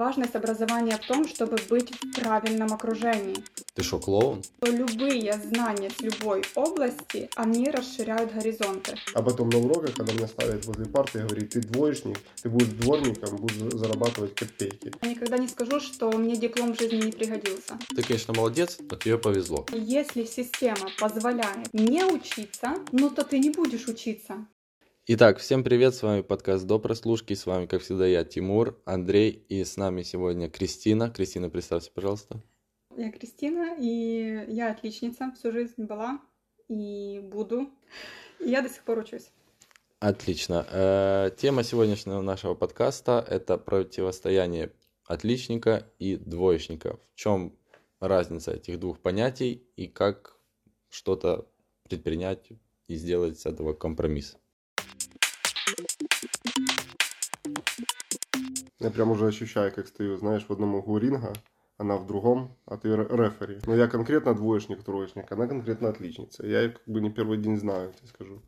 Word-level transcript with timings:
Важность 0.00 0.34
образования 0.34 0.96
в 0.96 1.06
том, 1.06 1.28
чтобы 1.28 1.58
быть 1.68 1.90
в 1.90 2.18
правильном 2.18 2.72
окружении. 2.72 3.36
Ты 3.74 3.82
что, 3.82 3.98
клоун? 3.98 4.42
Любые 4.62 5.34
знания 5.34 5.90
с 5.90 6.00
любой 6.00 6.42
области, 6.54 7.28
они 7.36 7.66
расширяют 7.66 8.32
горизонты. 8.32 8.96
А 9.12 9.20
потом 9.20 9.50
на 9.50 9.58
уроках, 9.58 9.94
когда 9.94 10.14
меня 10.14 10.26
ставят 10.26 10.64
возле 10.64 10.86
парты 10.86 11.18
и 11.18 11.22
говорит, 11.24 11.50
ты 11.50 11.60
двоечник, 11.60 12.18
ты 12.42 12.48
будешь 12.48 12.68
дворником, 12.68 13.36
будешь 13.36 13.74
зарабатывать 13.74 14.34
копейки. 14.34 14.90
Я 15.02 15.10
никогда 15.10 15.36
не 15.36 15.48
скажу, 15.48 15.80
что 15.80 16.10
мне 16.12 16.34
диплом 16.34 16.74
в 16.74 16.78
жизни 16.78 17.04
не 17.04 17.12
пригодился. 17.12 17.78
Ты, 17.94 18.02
конечно, 18.02 18.32
молодец, 18.32 18.78
но 18.80 18.96
тебе 18.96 19.18
повезло. 19.18 19.66
Если 19.70 20.24
система 20.24 20.88
позволяет 20.98 21.74
не 21.74 22.02
учиться, 22.04 22.76
ну 22.90 23.10
то 23.10 23.22
ты 23.22 23.38
не 23.38 23.50
будешь 23.50 23.86
учиться. 23.86 24.46
Итак, 25.12 25.38
всем 25.38 25.64
привет, 25.64 25.96
с 25.96 26.04
вами 26.04 26.20
подкаст 26.22 26.64
«До 26.68 26.78
прослушки», 26.78 27.34
с 27.34 27.44
вами, 27.44 27.66
как 27.66 27.82
всегда, 27.82 28.06
я, 28.06 28.22
Тимур, 28.22 28.80
Андрей, 28.84 29.44
и 29.48 29.64
с 29.64 29.76
нами 29.76 30.02
сегодня 30.02 30.48
Кристина. 30.48 31.10
Кристина, 31.10 31.50
представься, 31.50 31.90
пожалуйста. 31.92 32.40
Я 32.96 33.10
Кристина, 33.10 33.74
и 33.76 34.44
я 34.46 34.70
отличница, 34.70 35.32
всю 35.36 35.50
жизнь 35.50 35.82
была 35.82 36.20
и 36.68 37.18
буду, 37.24 37.70
и 38.38 38.50
я 38.50 38.62
до 38.62 38.68
сих 38.68 38.84
пор 38.84 38.98
учусь. 38.98 39.32
Отлично. 39.98 40.64
Э, 40.70 41.30
тема 41.36 41.64
сегодняшнего 41.64 42.20
нашего 42.22 42.54
подкаста– 42.54 43.26
это 43.28 43.58
противостояние 43.58 44.72
отличника 45.06 45.90
и 45.98 46.18
двоечника. 46.18 47.00
В 47.12 47.16
чем 47.16 47.58
разница 47.98 48.52
этих 48.52 48.78
двух 48.78 49.00
понятий 49.00 49.66
и 49.74 49.88
как 49.88 50.36
что-то 50.88 51.48
предпринять 51.82 52.52
и 52.86 52.94
сделать 52.94 53.40
с 53.40 53.46
этого 53.46 53.72
компромисс? 53.72 54.36
Я 58.80 58.90
прям 58.90 59.10
уже 59.10 59.26
ощущаю, 59.26 59.72
как 59.72 59.86
стою, 59.86 60.16
знаешь, 60.16 60.46
в 60.48 60.52
одном 60.52 60.74
углу 60.74 60.96
ринга, 60.96 61.34
она 61.76 61.96
в 61.96 62.06
другом, 62.06 62.56
а 62.64 62.78
ты 62.78 62.88
рефери. 62.88 63.58
Но 63.66 63.74
я 63.74 63.88
конкретно 63.88 64.34
двоечник, 64.34 64.82
троечник, 64.82 65.30
она 65.30 65.46
конкретно 65.46 65.90
отличница. 65.90 66.46
Я 66.46 66.62
ее 66.62 66.70
как 66.70 66.86
бы 66.86 67.00
не 67.00 67.10
первый 67.10 67.36
день 67.38 67.58
знаю, 67.58 67.92
тебе 67.92 68.08
скажу. 68.08 68.42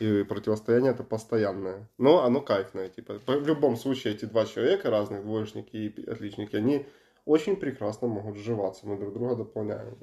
И 0.00 0.24
противостояние 0.24 0.90
это 0.90 1.04
постоянное. 1.04 1.88
Но 1.98 2.24
оно 2.24 2.40
кайфное. 2.40 2.88
Типа, 2.88 3.20
в 3.26 3.46
любом 3.46 3.76
случае 3.76 4.14
эти 4.14 4.24
два 4.24 4.44
человека, 4.44 4.90
разных 4.90 5.22
двоечники 5.22 5.76
и 5.76 6.10
отличники, 6.10 6.56
они 6.56 6.86
очень 7.24 7.56
прекрасно 7.56 8.08
могут 8.08 8.36
сживаться. 8.36 8.86
Мы 8.86 8.98
друг 8.98 9.14
друга 9.14 9.36
дополняем. 9.36 9.96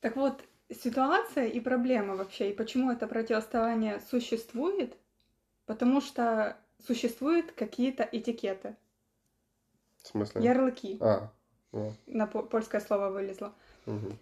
Так 0.00 0.16
вот, 0.16 0.42
ситуация 0.70 1.46
и 1.46 1.60
проблема 1.60 2.16
вообще, 2.16 2.50
и 2.50 2.54
почему 2.54 2.90
это 2.90 3.06
противостояние 3.06 4.00
существует, 4.10 4.96
потому 5.66 6.00
что 6.00 6.56
существуют 6.86 7.52
какие-то 7.52 8.08
этикеты. 8.10 8.74
В 10.02 10.08
смысле? 10.08 10.42
Ярлыки. 10.42 10.98
А, 11.00 11.30
о. 11.72 11.92
На 12.06 12.26
польское 12.26 12.80
слово 12.80 13.10
вылезло. 13.10 13.54
Угу. 13.86 14.18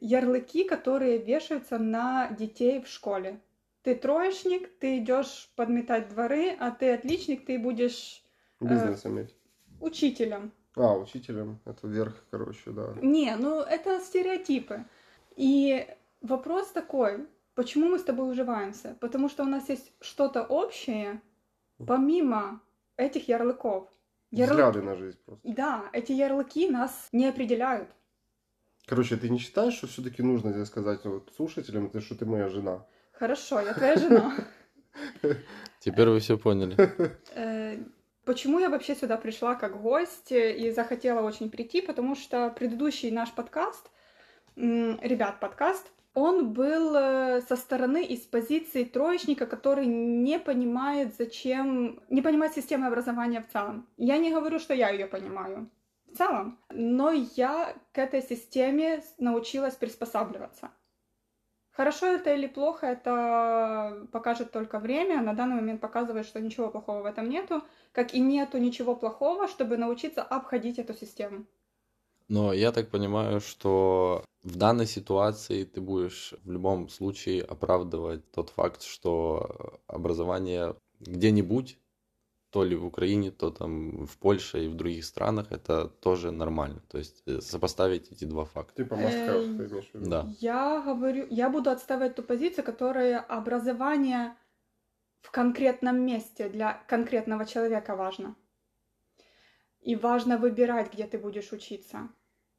Ярлыки, 0.00 0.64
которые 0.64 1.18
вешаются 1.18 1.78
на 1.78 2.28
детей 2.30 2.82
в 2.82 2.88
школе. 2.88 3.40
Ты 3.82 3.94
троечник, 3.94 4.78
ты 4.78 4.98
идешь 4.98 5.50
подметать 5.56 6.08
дворы, 6.08 6.50
а 6.58 6.70
ты 6.72 6.92
отличник, 6.92 7.46
ты 7.46 7.58
будешь 7.58 8.22
бизнес 8.60 9.04
э, 9.04 9.08
иметь. 9.08 9.34
Учителем. 9.80 10.52
А, 10.76 10.96
учителем. 10.96 11.60
Это 11.64 11.86
верх, 11.86 12.14
короче, 12.30 12.70
да. 12.70 12.94
Не, 13.00 13.34
ну 13.36 13.60
это 13.60 14.00
стереотипы. 14.00 14.84
И 15.36 15.86
вопрос 16.20 16.70
такой, 16.72 17.26
почему 17.54 17.88
мы 17.88 17.98
с 17.98 18.04
тобой 18.04 18.30
уживаемся? 18.30 18.96
Потому 19.00 19.28
что 19.28 19.44
у 19.44 19.46
нас 19.46 19.68
есть 19.68 19.92
что-то 20.00 20.42
общее, 20.42 21.22
помимо 21.86 22.60
этих 22.96 23.28
ярлыков. 23.28 23.88
Ярл... 24.30 24.50
Взгляды 24.50 24.82
на 24.82 24.94
жизнь 24.94 25.18
просто. 25.24 25.48
Да, 25.48 25.88
эти 25.92 26.12
ярлыки 26.12 26.68
нас 26.68 27.08
не 27.12 27.26
определяют. 27.26 27.88
Короче, 28.86 29.16
ты 29.16 29.28
не 29.28 29.38
считаешь, 29.38 29.74
что 29.74 29.86
все-таки 29.86 30.22
нужно 30.22 30.52
здесь 30.52 30.68
сказать 30.68 31.04
вот, 31.04 31.32
слушателям, 31.36 31.90
что 32.00 32.14
ты 32.14 32.24
моя 32.24 32.48
жена? 32.48 32.86
Хорошо, 33.12 33.60
я 33.60 33.74
твоя 33.74 33.96
жена. 33.96 34.34
Теперь 35.80 36.08
вы 36.08 36.20
все 36.20 36.38
поняли. 36.38 36.76
Э, 37.34 37.78
почему 38.24 38.58
я 38.58 38.70
вообще 38.70 38.94
сюда 38.94 39.16
пришла 39.16 39.54
как 39.54 39.80
гость 39.80 40.32
и 40.32 40.70
захотела 40.70 41.20
очень 41.20 41.50
прийти? 41.50 41.82
Потому 41.82 42.14
что 42.14 42.50
предыдущий 42.50 43.10
наш 43.10 43.32
подкаст, 43.32 43.90
ребят, 44.56 45.40
подкаст, 45.40 45.90
он 46.18 46.52
был 46.52 46.96
э, 46.96 47.42
со 47.42 47.56
стороны 47.56 48.04
из 48.04 48.20
позиции 48.20 48.82
троечника, 48.82 49.46
который 49.46 49.86
не 49.86 50.38
понимает, 50.38 51.14
зачем, 51.16 52.00
не 52.10 52.22
понимает 52.22 52.54
системы 52.54 52.86
образования 52.86 53.40
в 53.40 53.52
целом. 53.52 53.86
Я 53.96 54.18
не 54.18 54.32
говорю, 54.32 54.58
что 54.58 54.74
я 54.74 54.90
ее 54.90 55.06
понимаю 55.06 55.70
в 56.06 56.16
целом, 56.16 56.58
но 56.70 57.12
я 57.36 57.74
к 57.92 57.98
этой 57.98 58.22
системе 58.22 59.02
научилась 59.18 59.74
приспосабливаться. 59.74 60.70
Хорошо 61.70 62.06
это 62.06 62.34
или 62.34 62.48
плохо, 62.48 62.86
это 62.86 64.08
покажет 64.10 64.50
только 64.50 64.80
время. 64.80 65.22
На 65.22 65.34
данный 65.34 65.54
момент 65.54 65.80
показывает, 65.80 66.26
что 66.26 66.40
ничего 66.40 66.68
плохого 66.70 67.02
в 67.02 67.06
этом 67.06 67.28
нету, 67.28 67.62
как 67.92 68.14
и 68.14 68.18
нету 68.18 68.58
ничего 68.58 68.96
плохого, 68.96 69.46
чтобы 69.46 69.76
научиться 69.76 70.22
обходить 70.22 70.80
эту 70.80 70.94
систему. 70.94 71.44
Но 72.28 72.52
я 72.52 72.72
так 72.72 72.88
понимаю, 72.90 73.40
что 73.40 74.24
в 74.48 74.56
данной 74.56 74.86
ситуации 74.86 75.64
ты 75.64 75.80
будешь 75.80 76.34
в 76.44 76.50
любом 76.50 76.88
случае 76.88 77.42
оправдывать 77.42 78.30
тот 78.32 78.50
факт, 78.50 78.82
что 78.82 79.80
образование 79.86 80.74
где-нибудь, 81.00 81.78
то 82.50 82.64
ли 82.64 82.74
в 82.76 82.86
Украине, 82.86 83.30
то 83.30 83.50
там 83.50 84.06
в 84.06 84.16
Польше 84.18 84.64
и 84.64 84.68
в 84.68 84.74
других 84.74 85.04
странах, 85.04 85.52
это 85.52 85.88
тоже 85.88 86.30
нормально. 86.30 86.82
То 86.88 86.98
есть 86.98 87.22
э, 87.26 87.40
сопоставить 87.40 88.10
эти 88.10 88.24
два 88.24 88.44
факта. 88.44 88.82
Типа 88.82 88.96
Москва, 88.96 89.34
ты 89.34 89.44
имеешь 89.44 89.90
в 89.90 89.94
виду? 89.94 90.10
Да. 90.10 90.26
Я 90.40 90.80
говорю, 90.80 91.26
я 91.30 91.50
буду 91.50 91.70
отставать 91.70 92.14
ту 92.14 92.22
позицию, 92.22 92.64
которая 92.64 93.20
образование 93.20 94.34
в 95.20 95.30
конкретном 95.30 96.00
месте 96.06 96.48
для 96.48 96.82
конкретного 96.88 97.44
человека 97.44 97.96
важно. 97.96 98.34
И 99.80 99.94
важно 99.94 100.38
выбирать, 100.38 100.92
где 100.92 101.06
ты 101.06 101.18
будешь 101.18 101.52
учиться 101.52 102.08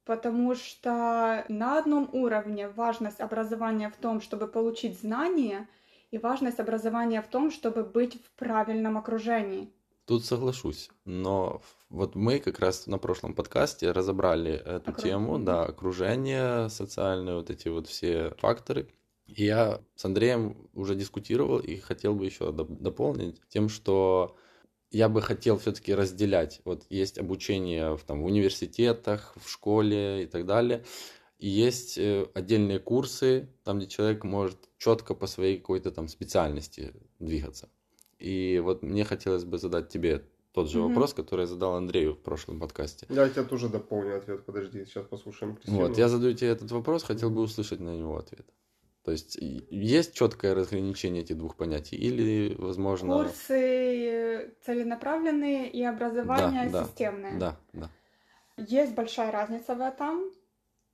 потому 0.04 0.54
что 0.54 1.44
на 1.48 1.78
одном 1.78 2.08
уровне 2.12 2.68
важность 2.68 3.20
образования 3.20 3.90
в 3.90 3.96
том, 3.96 4.20
чтобы 4.20 4.46
получить 4.48 5.00
знания, 5.00 5.68
и 6.10 6.18
важность 6.18 6.58
образования 6.58 7.22
в 7.22 7.28
том, 7.28 7.50
чтобы 7.50 7.84
быть 7.84 8.20
в 8.24 8.32
правильном 8.38 8.98
окружении. 8.98 9.72
Тут 10.06 10.24
соглашусь, 10.24 10.90
но 11.04 11.62
вот 11.88 12.16
мы 12.16 12.40
как 12.40 12.58
раз 12.58 12.88
на 12.88 12.98
прошлом 12.98 13.32
подкасте 13.32 13.92
разобрали 13.92 14.52
эту 14.52 14.90
Округ... 14.90 15.04
тему, 15.04 15.38
да, 15.38 15.62
окружение 15.64 16.68
социальное, 16.68 17.36
вот 17.36 17.50
эти 17.50 17.68
вот 17.68 17.86
все 17.86 18.34
факторы. 18.38 18.88
И 19.26 19.44
я 19.44 19.80
с 19.94 20.04
Андреем 20.04 20.68
уже 20.74 20.96
дискутировал 20.96 21.60
и 21.60 21.76
хотел 21.76 22.16
бы 22.16 22.24
еще 22.24 22.50
дополнить 22.50 23.40
тем, 23.48 23.68
что 23.68 24.36
я 24.90 25.08
бы 25.08 25.22
хотел 25.22 25.58
все-таки 25.58 25.94
разделять. 25.94 26.60
Вот 26.64 26.84
есть 26.90 27.18
обучение 27.18 27.96
в, 27.96 28.02
там, 28.02 28.22
в 28.22 28.26
университетах, 28.26 29.34
в 29.36 29.48
школе 29.48 30.24
и 30.24 30.26
так 30.26 30.46
далее. 30.46 30.84
И 31.38 31.48
есть 31.48 31.96
э, 31.96 32.26
отдельные 32.34 32.78
курсы, 32.78 33.48
там, 33.64 33.78
где 33.78 33.86
человек 33.86 34.24
может 34.24 34.58
четко 34.78 35.14
по 35.14 35.26
своей 35.26 35.58
какой-то 35.58 35.90
там 35.90 36.08
специальности 36.08 36.92
двигаться. 37.18 37.68
И 38.18 38.60
вот 38.62 38.82
мне 38.82 39.04
хотелось 39.04 39.44
бы 39.44 39.56
задать 39.58 39.88
тебе 39.88 40.24
тот 40.52 40.68
же 40.68 40.78
mm-hmm. 40.78 40.88
вопрос, 40.88 41.14
который 41.14 41.42
я 41.42 41.46
задал 41.46 41.76
Андрею 41.76 42.14
в 42.14 42.18
прошлом 42.18 42.58
подкасте. 42.60 43.06
Я 43.08 43.28
тебя 43.28 43.44
тоже 43.44 43.68
дополню 43.68 44.16
ответ. 44.16 44.44
Подожди, 44.44 44.84
сейчас 44.84 45.06
послушаем 45.06 45.56
Кристину. 45.56 45.78
Вот, 45.78 45.96
я 45.96 46.08
задаю 46.08 46.34
тебе 46.34 46.50
этот 46.50 46.70
вопрос, 46.72 47.04
хотел 47.04 47.30
бы 47.30 47.40
услышать 47.40 47.80
на 47.80 47.96
него 47.96 48.18
ответ. 48.18 48.46
То 49.02 49.12
есть 49.12 49.36
есть 49.40 50.14
четкое 50.14 50.54
разграничение 50.54 51.22
этих 51.22 51.38
двух 51.38 51.56
понятий 51.56 51.96
или, 51.96 52.54
возможно... 52.58 53.14
Курсы 53.14 54.54
целенаправленные 54.64 55.70
и 55.70 55.82
образование 55.82 56.68
да, 56.68 56.84
системное. 56.84 57.38
Да, 57.38 57.56
да. 57.72 57.90
Есть 58.58 58.94
большая 58.94 59.30
разница 59.32 59.74
в 59.74 59.80
этом. 59.80 60.30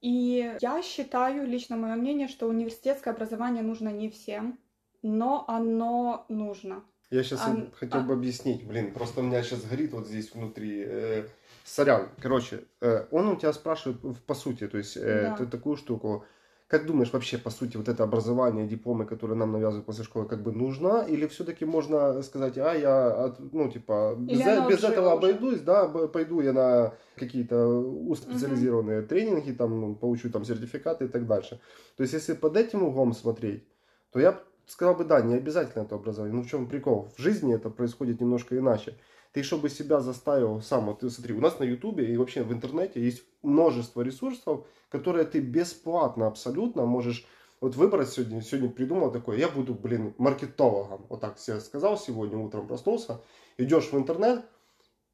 И 0.00 0.54
я 0.60 0.82
считаю, 0.82 1.46
лично 1.46 1.76
мое 1.76 1.96
мнение, 1.96 2.28
что 2.28 2.46
университетское 2.46 3.12
образование 3.12 3.62
нужно 3.62 3.88
не 3.88 4.08
всем, 4.08 4.58
но 5.02 5.44
оно 5.48 6.26
нужно. 6.28 6.84
Я 7.10 7.22
сейчас 7.22 7.40
а, 7.44 7.70
хотел 7.74 8.00
а... 8.00 8.02
бы 8.02 8.14
объяснить, 8.14 8.66
блин, 8.66 8.92
просто 8.92 9.20
у 9.20 9.22
меня 9.22 9.42
сейчас 9.42 9.64
горит 9.64 9.92
вот 9.92 10.06
здесь 10.06 10.32
внутри. 10.34 10.84
Э, 10.86 11.26
сорян, 11.64 12.08
короче, 12.20 12.64
э, 12.80 13.06
он 13.10 13.28
у 13.28 13.36
тебя 13.36 13.52
спрашивает 13.52 14.00
по 14.24 14.34
сути, 14.34 14.66
то 14.66 14.78
есть 14.78 14.96
э, 14.96 15.22
да. 15.22 15.36
ты 15.36 15.46
такую 15.46 15.76
штуку 15.76 16.24
как 16.68 16.84
думаешь, 16.86 17.12
вообще, 17.12 17.38
по 17.38 17.50
сути, 17.50 17.76
вот 17.76 17.88
это 17.88 18.02
образование, 18.02 18.66
дипломы, 18.66 19.06
которые 19.06 19.36
нам 19.36 19.52
навязывают 19.52 19.86
после 19.86 20.02
школы, 20.02 20.26
как 20.26 20.42
бы 20.42 20.52
нужно? 20.52 21.06
Или 21.08 21.26
все-таки 21.28 21.64
можно 21.64 22.22
сказать, 22.22 22.58
а 22.58 22.74
я, 22.74 23.36
ну, 23.52 23.70
типа, 23.70 24.16
без, 24.18 24.40
без 24.40 24.82
этого 24.82 25.12
обойдусь, 25.12 25.60
да, 25.60 25.86
пойду 25.86 26.40
я 26.40 26.52
на 26.52 26.94
какие-то 27.14 27.68
узкоспециализированные 27.68 29.00
угу. 29.00 29.08
тренинги, 29.08 29.52
там, 29.52 29.80
ну, 29.80 29.94
получу 29.94 30.28
там 30.28 30.44
сертификаты 30.44 31.04
и 31.04 31.08
так 31.08 31.26
дальше. 31.26 31.60
То 31.96 32.02
есть, 32.02 32.14
если 32.14 32.32
под 32.32 32.56
этим 32.56 32.82
углом 32.82 33.12
смотреть, 33.12 33.64
то 34.10 34.18
я 34.18 34.40
сказал 34.66 34.96
бы, 34.96 35.04
да, 35.04 35.20
не 35.20 35.34
обязательно 35.34 35.84
это 35.84 35.94
образование. 35.94 36.34
Ну, 36.36 36.42
в 36.42 36.48
чем 36.48 36.66
прикол? 36.66 37.12
В 37.16 37.22
жизни 37.22 37.54
это 37.54 37.70
происходит 37.70 38.20
немножко 38.20 38.58
иначе 38.58 38.96
ты 39.36 39.42
чтобы 39.42 39.68
себя 39.68 40.00
заставил 40.00 40.62
сам, 40.62 40.86
вот 40.86 41.00
ты 41.00 41.10
смотри, 41.10 41.34
у 41.34 41.42
нас 41.42 41.58
на 41.58 41.64
ютубе 41.64 42.10
и 42.10 42.16
вообще 42.16 42.42
в 42.42 42.54
интернете 42.54 43.04
есть 43.04 43.22
множество 43.42 44.00
ресурсов, 44.00 44.64
которые 44.88 45.26
ты 45.26 45.40
бесплатно 45.40 46.26
абсолютно 46.26 46.86
можешь 46.86 47.26
вот 47.60 47.76
выбрать 47.76 48.08
сегодня, 48.08 48.40
сегодня 48.40 48.70
придумал 48.70 49.12
такое, 49.12 49.36
я 49.36 49.50
буду, 49.50 49.74
блин, 49.74 50.14
маркетологом, 50.16 51.04
вот 51.10 51.20
так 51.20 51.38
себе 51.38 51.60
сказал 51.60 51.98
сегодня, 51.98 52.38
утром 52.38 52.66
проснулся, 52.66 53.20
идешь 53.58 53.92
в 53.92 53.98
интернет, 53.98 54.42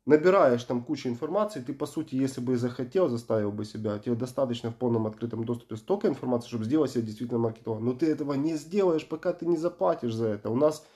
набираешь 0.06 0.62
там 0.62 0.84
кучу 0.84 1.08
информации, 1.08 1.58
ты 1.58 1.72
по 1.72 1.86
сути, 1.86 2.14
если 2.14 2.40
бы 2.40 2.56
захотел, 2.56 3.08
заставил 3.08 3.50
бы 3.50 3.64
себя, 3.64 3.98
тебе 3.98 4.14
достаточно 4.14 4.70
в 4.70 4.76
полном 4.76 5.08
открытом 5.08 5.42
доступе 5.42 5.74
столько 5.74 6.06
информации, 6.06 6.46
чтобы 6.46 6.64
сделать 6.64 6.92
себя 6.92 7.02
действительно 7.02 7.40
маркетологом. 7.40 7.86
Но 7.86 7.92
ты 7.92 8.06
этого 8.06 8.34
не 8.34 8.54
сделаешь, 8.54 9.04
пока 9.04 9.32
ты 9.32 9.46
не 9.46 9.56
заплатишь 9.56 10.14
за 10.14 10.28
это. 10.28 10.48
У 10.48 10.54
нас 10.54 10.86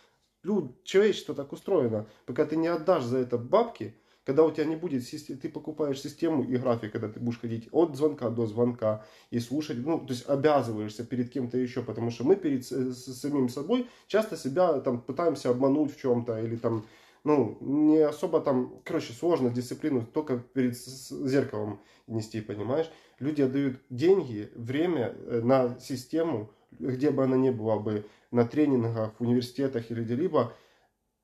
люд, 0.47 0.83
человечество 0.85 1.35
так 1.35 1.53
устроено. 1.53 2.07
Пока 2.25 2.47
ты 2.47 2.57
не 2.57 2.69
отдашь 2.69 3.05
за 3.05 3.19
это 3.19 3.37
бабки, 3.37 3.95
когда 4.25 4.45
у 4.45 4.51
тебя 4.51 4.65
не 4.65 4.77
будет, 4.77 5.09
ты 5.09 5.49
покупаешь 5.49 6.01
систему 6.01 6.43
и 6.43 6.57
график, 6.57 6.93
когда 6.93 7.09
ты 7.09 7.21
будешь 7.21 7.39
ходить 7.39 7.69
от 7.71 7.97
звонка 7.97 8.29
до 8.31 8.47
звонка 8.47 9.05
и 9.31 9.39
слушать, 9.39 9.79
ну, 9.79 10.01
то 10.01 10.13
есть 10.13 10.29
обязываешься 10.29 11.05
перед 11.05 11.31
кем-то 11.31 11.59
еще, 11.59 11.83
потому 11.83 12.11
что 12.11 12.25
мы 12.25 12.35
перед 12.35 12.67
самим 12.67 13.49
собой 13.49 13.87
часто 14.09 14.37
себя 14.37 14.81
там 14.81 15.01
пытаемся 15.01 15.51
обмануть 15.51 15.95
в 15.95 16.01
чем-то 16.01 16.41
или 16.41 16.57
там 16.57 16.85
ну, 17.23 17.59
не 17.61 17.99
особо 17.99 18.41
там, 18.41 18.81
короче, 18.85 19.13
сложно 19.13 19.51
дисциплину 19.51 20.07
только 20.07 20.39
перед 20.39 20.77
зеркалом 20.77 21.81
нести, 22.07 22.41
понимаешь? 22.41 22.89
Люди 23.19 23.43
отдают 23.43 23.81
деньги, 23.91 24.49
время 24.55 25.13
э, 25.17 25.41
на 25.43 25.79
систему, 25.81 26.53
где 26.73 27.11
бы 27.11 27.25
она 27.25 27.37
ни 27.37 27.51
была 27.51 27.79
бы, 27.79 28.07
на 28.31 28.45
тренингах, 28.45 29.15
в 29.19 29.23
университетах 29.23 29.91
или 29.91 30.03
где-либо, 30.03 30.53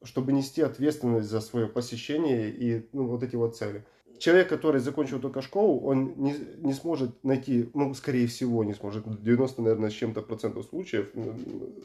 чтобы 0.05 0.33
нести 0.33 0.62
ответственность 0.62 1.29
за 1.29 1.41
свое 1.41 1.67
посещение 1.67 2.50
и 2.50 2.89
ну, 2.93 3.06
вот 3.06 3.23
эти 3.23 3.37
вот 3.37 3.56
цели. 3.56 3.85
Человек, 4.19 4.49
который 4.49 4.81
закончил 4.81 5.21
только 5.21 5.43
школу, 5.43 5.81
он 5.81 6.15
не, 6.17 6.35
не 6.59 6.73
сможет 6.75 7.25
найти, 7.25 7.71
ну, 7.75 7.93
скорее 7.93 8.29
всего, 8.29 8.62
не 8.62 8.73
сможет, 8.73 9.05
90, 9.23 9.62
наверное, 9.62 9.91
с 9.91 9.94
чем-то 9.94 10.23
процентов 10.23 10.67
случаев, 10.67 11.11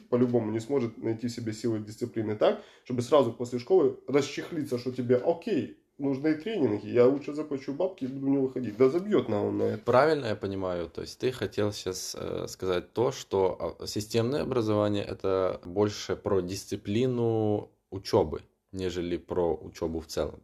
по-любому 0.10 0.52
не 0.52 0.60
сможет 0.60 0.98
найти 0.98 1.28
в 1.28 1.32
себе 1.32 1.54
силы 1.54 1.80
дисциплины 1.80 2.36
так, 2.36 2.62
чтобы 2.84 3.02
сразу 3.02 3.34
после 3.34 3.58
школы 3.58 4.00
расчехлиться, 4.08 4.78
что 4.78 4.92
тебе, 4.92 5.16
окей, 5.16 5.80
нужны 5.98 6.36
тренинги, 6.36 6.88
я 6.88 7.06
лучше 7.08 7.34
заплачу 7.34 7.74
бабки 7.74 8.06
и 8.06 8.08
буду 8.08 8.28
не 8.28 8.38
выходить. 8.38 8.78
Да 8.78 8.90
забьет 8.90 9.30
на 9.30 9.44
он 9.44 9.58
на 9.58 9.64
это. 9.64 9.84
Правильно 9.84 10.28
я 10.28 10.36
понимаю, 10.36 10.90
то 10.90 11.02
есть 11.02 11.20
ты 11.20 11.32
хотел 11.32 11.72
сейчас 11.72 12.16
э, 12.20 12.48
сказать 12.48 12.94
то, 12.94 13.12
что 13.12 13.76
а, 13.80 13.88
системное 13.88 14.44
образование 14.44 15.04
это 15.04 15.60
больше 15.66 16.16
про 16.16 16.42
дисциплину 16.42 17.70
учебы, 17.90 18.42
нежели 18.72 19.18
про 19.18 19.56
учебу 19.56 20.00
в 20.00 20.08
целом. 20.08 20.42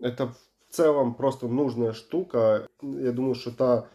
Это 0.00 0.28
в 0.28 0.74
целом 0.74 1.14
просто 1.14 1.48
нужная 1.48 1.92
штука. 1.92 2.68
Я 2.82 3.12
думаю, 3.12 3.34
что 3.34 3.50
это 3.50 3.88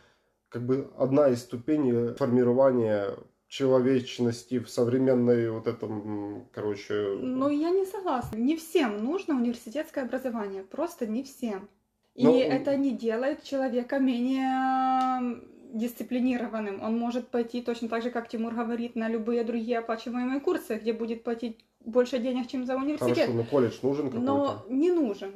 как 0.50 0.66
бы 0.66 0.92
одна 0.98 1.30
из 1.30 1.42
ступеней 1.42 2.14
формирования 2.16 3.16
человечности 3.54 4.58
в 4.58 4.68
современной 4.68 5.52
вот 5.52 5.68
этом, 5.68 6.48
короче... 6.52 7.18
Ну, 7.22 7.50
я 7.50 7.70
не 7.70 7.86
согласна. 7.86 8.36
Не 8.36 8.58
всем 8.58 9.04
нужно 9.04 9.36
университетское 9.36 10.06
образование. 10.06 10.64
Просто 10.64 11.06
не 11.06 11.22
всем. 11.22 11.70
И 12.16 12.26
Но... 12.26 12.36
это 12.36 12.76
не 12.76 12.98
делает 12.98 13.44
человека 13.44 14.00
менее 14.00 15.40
дисциплинированным. 15.72 16.82
Он 16.82 16.98
может 16.98 17.28
пойти 17.28 17.62
точно 17.62 17.90
так 17.90 18.02
же, 18.02 18.10
как 18.10 18.28
Тимур 18.28 18.56
говорит, 18.56 18.96
на 18.96 19.08
любые 19.08 19.44
другие 19.44 19.78
оплачиваемые 19.78 20.40
курсы, 20.40 20.80
где 20.80 20.92
будет 20.92 21.24
платить 21.24 21.64
больше 21.80 22.18
денег, 22.18 22.48
чем 22.48 22.66
за 22.66 22.76
университет. 22.76 23.16
Хорошо, 23.16 23.34
но 23.34 23.44
колледж 23.44 23.78
нужен 23.84 24.08
какой-то? 24.08 24.26
Но 24.26 24.66
не 24.68 24.92
нужен. 24.92 25.32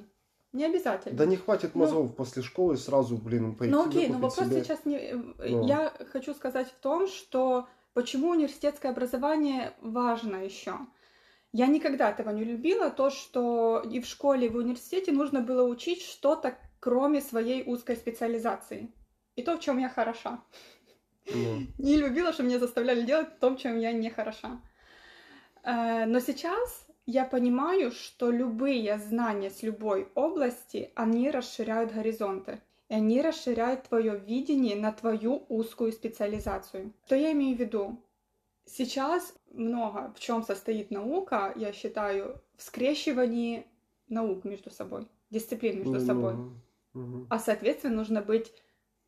Не 0.54 0.66
обязательно. 0.66 1.16
Да 1.16 1.26
не 1.26 1.36
хватит 1.36 1.76
ну, 1.76 1.82
мозгов 1.82 2.08
ну, 2.08 2.10
после 2.10 2.42
школы 2.42 2.78
сразу, 2.78 3.16
блин, 3.16 3.54
пойти 3.54 3.72
Ну 3.72 3.88
окей, 3.88 4.08
но 4.08 4.18
вопрос 4.18 4.48
себе... 4.48 4.64
сейчас 4.64 4.86
не... 4.86 5.14
Ну. 5.38 5.68
Я 5.68 5.94
хочу 6.12 6.34
сказать 6.34 6.68
в 6.70 6.82
том, 6.82 7.08
что 7.08 7.68
почему 7.98 8.30
университетское 8.30 8.92
образование 8.92 9.74
важно 9.82 10.46
еще. 10.46 10.78
Я 11.52 11.66
никогда 11.66 12.12
этого 12.12 12.30
не 12.30 12.44
любила, 12.44 12.92
то, 12.92 13.10
что 13.10 13.82
и 13.92 14.00
в 14.00 14.06
школе, 14.06 14.46
и 14.46 14.50
в 14.50 14.56
университете 14.56 15.12
нужно 15.12 15.42
было 15.42 15.64
учить 15.64 16.04
что-то, 16.04 16.60
кроме 16.80 17.22
своей 17.22 17.64
узкой 17.64 17.96
специализации. 17.96 18.94
И 19.36 19.42
то, 19.42 19.58
в 19.58 19.62
чем 19.62 19.80
я 19.80 19.90
хороша. 19.90 20.44
Ну. 21.34 21.64
Не 21.80 21.98
любила, 21.98 22.34
что 22.34 22.44
меня 22.44 22.60
заставляли 22.60 23.02
делать 23.02 23.30
в 23.30 23.40
том, 23.40 23.58
чем 23.58 23.80
я 23.80 23.92
не 23.92 24.12
хороша. 24.12 24.62
Э, 25.64 26.06
но 26.06 26.20
сейчас 26.20 26.86
я 27.08 27.26
понимаю, 27.26 27.90
что 27.92 28.30
любые 28.30 29.00
знания 29.00 29.50
с 29.50 29.64
любой 29.64 30.08
области, 30.14 30.92
они 30.94 31.32
расширяют 31.32 31.96
горизонты. 31.96 32.62
И 32.90 32.94
они 32.94 33.22
расширяют 33.22 33.84
твое 33.84 34.18
видение 34.18 34.76
на 34.76 34.92
твою 34.92 35.46
узкую 35.50 35.92
специализацию. 35.92 36.94
Что 37.06 37.16
я 37.16 37.34
имею 37.34 37.58
в 37.58 37.60
виду? 37.60 38.02
Сейчас 38.66 39.34
много 39.52 40.14
в 40.16 40.20
чем 40.20 40.44
состоит 40.44 40.92
наука, 40.92 41.54
я 41.56 41.72
считаю, 41.72 42.42
в 42.56 42.64
скрещивании 42.64 43.66
наук 44.10 44.44
между 44.46 44.70
собой, 44.70 45.08
дисциплин 45.30 45.80
между 45.80 46.00
собой. 46.00 46.36
А 47.30 47.40
соответственно 47.40 47.96
нужно 47.96 48.22
быть 48.22 48.52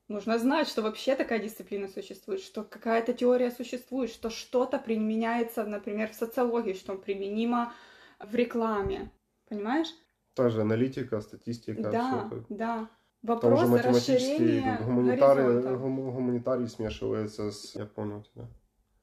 Нужно 0.09 0.39
знать, 0.39 0.67
что 0.67 0.81
вообще 0.81 1.15
такая 1.15 1.37
дисциплина 1.37 1.87
существует, 1.87 2.41
что 2.41 2.63
какая-то 2.63 3.13
теория 3.13 3.51
существует, 3.51 4.09
что 4.09 4.31
что-то 4.31 4.79
применяется, 4.79 5.63
например, 5.63 6.09
в 6.09 6.15
социологии, 6.15 6.73
что 6.73 6.95
применимо 6.95 7.73
в 8.19 8.33
рекламе. 8.33 9.11
Понимаешь? 9.47 9.89
Та 10.33 10.49
же 10.49 10.61
аналитика, 10.61 11.21
статистика. 11.21 11.91
Да, 11.91 12.27
все 12.27 12.45
да. 12.49 12.89
Вопрос 13.21 13.59
Там 13.59 13.77
же 13.77 13.83
расширения 13.83 14.79
гуманитарий, 14.81 15.77
гуманитарий 15.77 16.67
смешивается 16.67 17.51
с... 17.51 17.75
Я 17.75 17.85
понял 17.85 18.23
тебя. 18.23 18.47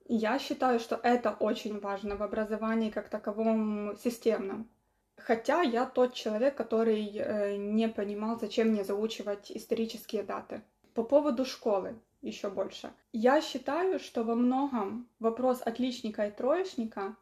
Я 0.08 0.38
считаю, 0.38 0.78
что 0.78 0.98
это 1.02 1.32
очень 1.32 1.80
важно 1.80 2.16
в 2.16 2.22
образовании 2.22 2.90
как 2.90 3.08
таковом 3.08 3.96
системном. 3.96 4.70
Хотя 5.16 5.62
я 5.62 5.86
тот 5.86 6.14
человек, 6.14 6.54
который 6.54 7.10
э, 7.14 7.56
не 7.56 7.88
понимал, 7.88 8.38
зачем 8.38 8.68
мне 8.68 8.84
заучивать 8.84 9.50
исторические 9.50 10.22
даты. 10.22 10.62
По 10.94 11.02
поводу 11.02 11.44
школы 11.44 11.98
еще 12.22 12.50
больше. 12.50 12.92
Я 13.12 13.40
считаю, 13.40 13.98
что 13.98 14.24
во 14.24 14.34
многом 14.34 15.08
вопрос 15.18 15.60
отличника 15.62 16.26
и 16.26 16.30
троечника 16.30 17.16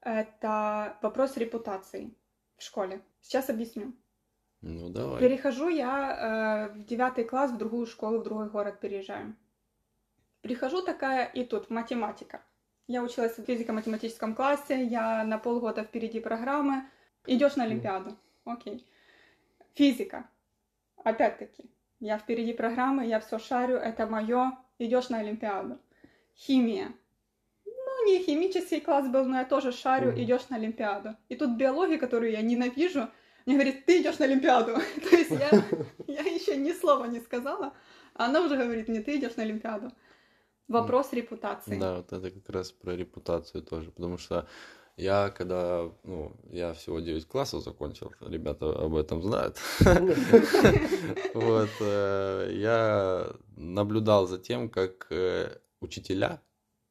это 0.00 0.98
вопрос 1.02 1.36
репутации 1.36 2.14
в 2.56 2.62
школе. 2.62 3.00
Сейчас 3.20 3.48
объясню. 3.48 3.94
Ну, 4.66 4.88
давай. 4.88 5.20
Перехожу 5.20 5.68
я 5.68 6.70
э, 6.72 6.78
в 6.78 6.84
девятый 6.84 7.24
класс 7.24 7.50
в 7.50 7.58
другую 7.58 7.86
школу, 7.86 8.18
в 8.18 8.22
другой 8.22 8.48
город 8.48 8.80
переезжаю. 8.80 9.36
Прихожу 10.40 10.80
такая, 10.80 11.26
и 11.26 11.44
тут 11.44 11.68
математика. 11.68 12.40
Я 12.86 13.02
училась 13.02 13.36
в 13.36 13.44
физико-математическом 13.44 14.34
классе, 14.34 14.82
я 14.82 15.22
на 15.24 15.38
полгода 15.38 15.84
впереди 15.84 16.18
программы. 16.18 16.84
Идешь 17.26 17.56
на 17.56 17.64
Олимпиаду. 17.64 18.16
Окей. 18.44 18.86
Физика. 19.74 20.28
Опять-таки, 21.02 21.70
я 22.00 22.16
впереди 22.18 22.54
программы, 22.54 23.06
я 23.06 23.20
все 23.20 23.38
шарю, 23.38 23.76
это 23.76 24.06
мое. 24.06 24.56
Идешь 24.78 25.10
на 25.10 25.18
Олимпиаду. 25.18 25.78
Химия 26.34 26.92
не 28.04 28.18
химический 28.18 28.80
класс 28.80 29.08
был, 29.08 29.24
но 29.24 29.38
я 29.38 29.44
тоже 29.44 29.72
шарю, 29.72 30.12
идешь 30.16 30.48
на 30.48 30.56
Олимпиаду. 30.56 31.16
И 31.28 31.36
тут 31.36 31.56
биология, 31.56 31.98
которую 31.98 32.32
я 32.32 32.42
ненавижу, 32.42 33.08
мне 33.46 33.56
говорит, 33.56 33.86
ты 33.86 34.00
идешь 34.00 34.18
на 34.18 34.24
Олимпиаду. 34.26 34.74
То 35.10 35.16
есть 35.16 35.30
я, 35.30 35.50
я 36.06 36.22
еще 36.22 36.56
ни 36.56 36.72
слова 36.72 37.06
не 37.06 37.20
сказала, 37.20 37.74
а 38.14 38.26
она 38.26 38.40
уже 38.40 38.56
говорит 38.56 38.88
мне, 38.88 39.00
ты 39.00 39.18
идешь 39.18 39.36
на 39.36 39.42
Олимпиаду. 39.42 39.92
Вопрос 40.68 41.12
репутации. 41.12 41.78
Да, 41.78 41.96
вот 41.96 42.12
это 42.12 42.30
как 42.30 42.48
раз 42.48 42.72
про 42.72 42.96
репутацию 42.96 43.62
тоже, 43.62 43.90
потому 43.90 44.16
что 44.16 44.48
я 44.96 45.28
когда, 45.28 45.90
ну, 46.04 46.32
я 46.50 46.72
всего 46.72 47.00
9 47.00 47.26
классов 47.26 47.62
закончил, 47.62 48.12
ребята 48.20 48.70
об 48.70 48.94
этом 48.96 49.22
знают. 49.22 49.58
Вот, 51.34 51.70
э, 51.80 52.50
я 52.52 53.26
наблюдал 53.56 54.26
за 54.26 54.38
тем, 54.38 54.70
как 54.70 55.08
э, 55.10 55.58
учителя 55.80 56.40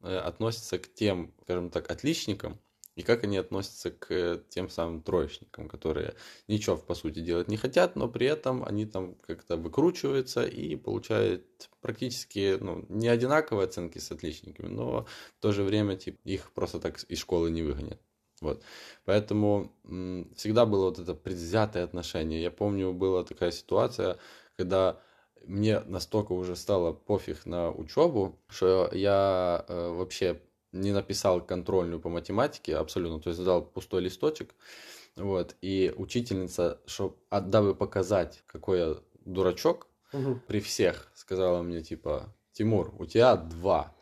Э, 0.04 0.18
относятся 0.18 0.80
к 0.80 0.94
тем, 0.94 1.34
скажем 1.44 1.70
так, 1.70 1.90
отличникам, 1.90 2.60
и 2.96 3.02
как 3.02 3.24
они 3.24 3.38
относятся 3.38 3.92
к 3.92 4.44
тем 4.50 4.70
самым 4.70 5.02
троечникам, 5.02 5.68
которые 5.68 6.16
ничего, 6.48 6.78
по 6.78 6.94
сути, 6.96 7.20
делать 7.20 7.48
не 7.48 7.58
хотят, 7.58 7.96
но 7.96 8.08
при 8.08 8.28
этом 8.28 8.64
они 8.64 8.86
там 8.86 9.16
как-то 9.16 9.58
выкручиваются 9.58 10.46
и 10.46 10.76
получают 10.76 11.70
практически 11.82 12.58
ну, 12.60 12.86
не 12.90 13.08
одинаковые 13.08 13.66
оценки 13.66 13.98
с 14.00 14.12
отличниками, 14.12 14.68
но 14.68 15.06
в 15.38 15.42
то 15.42 15.52
же 15.52 15.64
время 15.64 15.96
типа, 15.96 16.20
их 16.24 16.52
просто 16.54 16.80
так 16.80 17.02
из 17.04 17.18
школы 17.20 17.50
не 17.52 17.64
выгонят. 17.64 18.00
Вот. 18.42 18.64
Поэтому 19.06 19.76
м- 19.86 20.34
всегда 20.36 20.66
было 20.66 20.86
вот 20.86 21.00
это 21.00 21.14
предвзятое 21.16 21.84
отношение. 21.84 22.42
Я 22.42 22.52
помню, 22.52 22.94
была 22.94 23.24
такая 23.24 23.52
ситуация, 23.52 24.18
когда 24.58 25.00
мне 25.46 25.80
настолько 25.82 26.34
уже 26.34 26.56
стало 26.56 26.94
пофиг 26.94 27.46
на 27.46 27.72
учебу, 27.72 28.40
что 28.50 28.90
я 28.94 29.66
э, 29.68 29.90
вообще 29.90 30.42
не 30.74 30.92
написал 30.92 31.42
контрольную 31.42 32.02
по 32.02 32.10
математике 32.10 32.76
абсолютно, 32.76 33.20
то 33.20 33.30
есть 33.30 33.38
задал 33.38 33.64
пустой 33.64 34.02
листочек 34.02 34.54
Вот, 35.16 35.56
и 35.62 35.94
учительница, 35.96 36.82
чтобы, 36.86 37.16
дабы 37.32 37.76
показать, 37.76 38.44
какой 38.48 38.80
я 38.80 38.96
дурачок, 39.26 39.88
угу. 40.12 40.40
при 40.48 40.60
всех 40.60 41.12
сказала 41.14 41.62
мне, 41.62 41.82
типа, 41.82 42.34
Тимур, 42.52 42.94
у 43.00 43.06
тебя 43.06 43.36
два, 43.36 43.96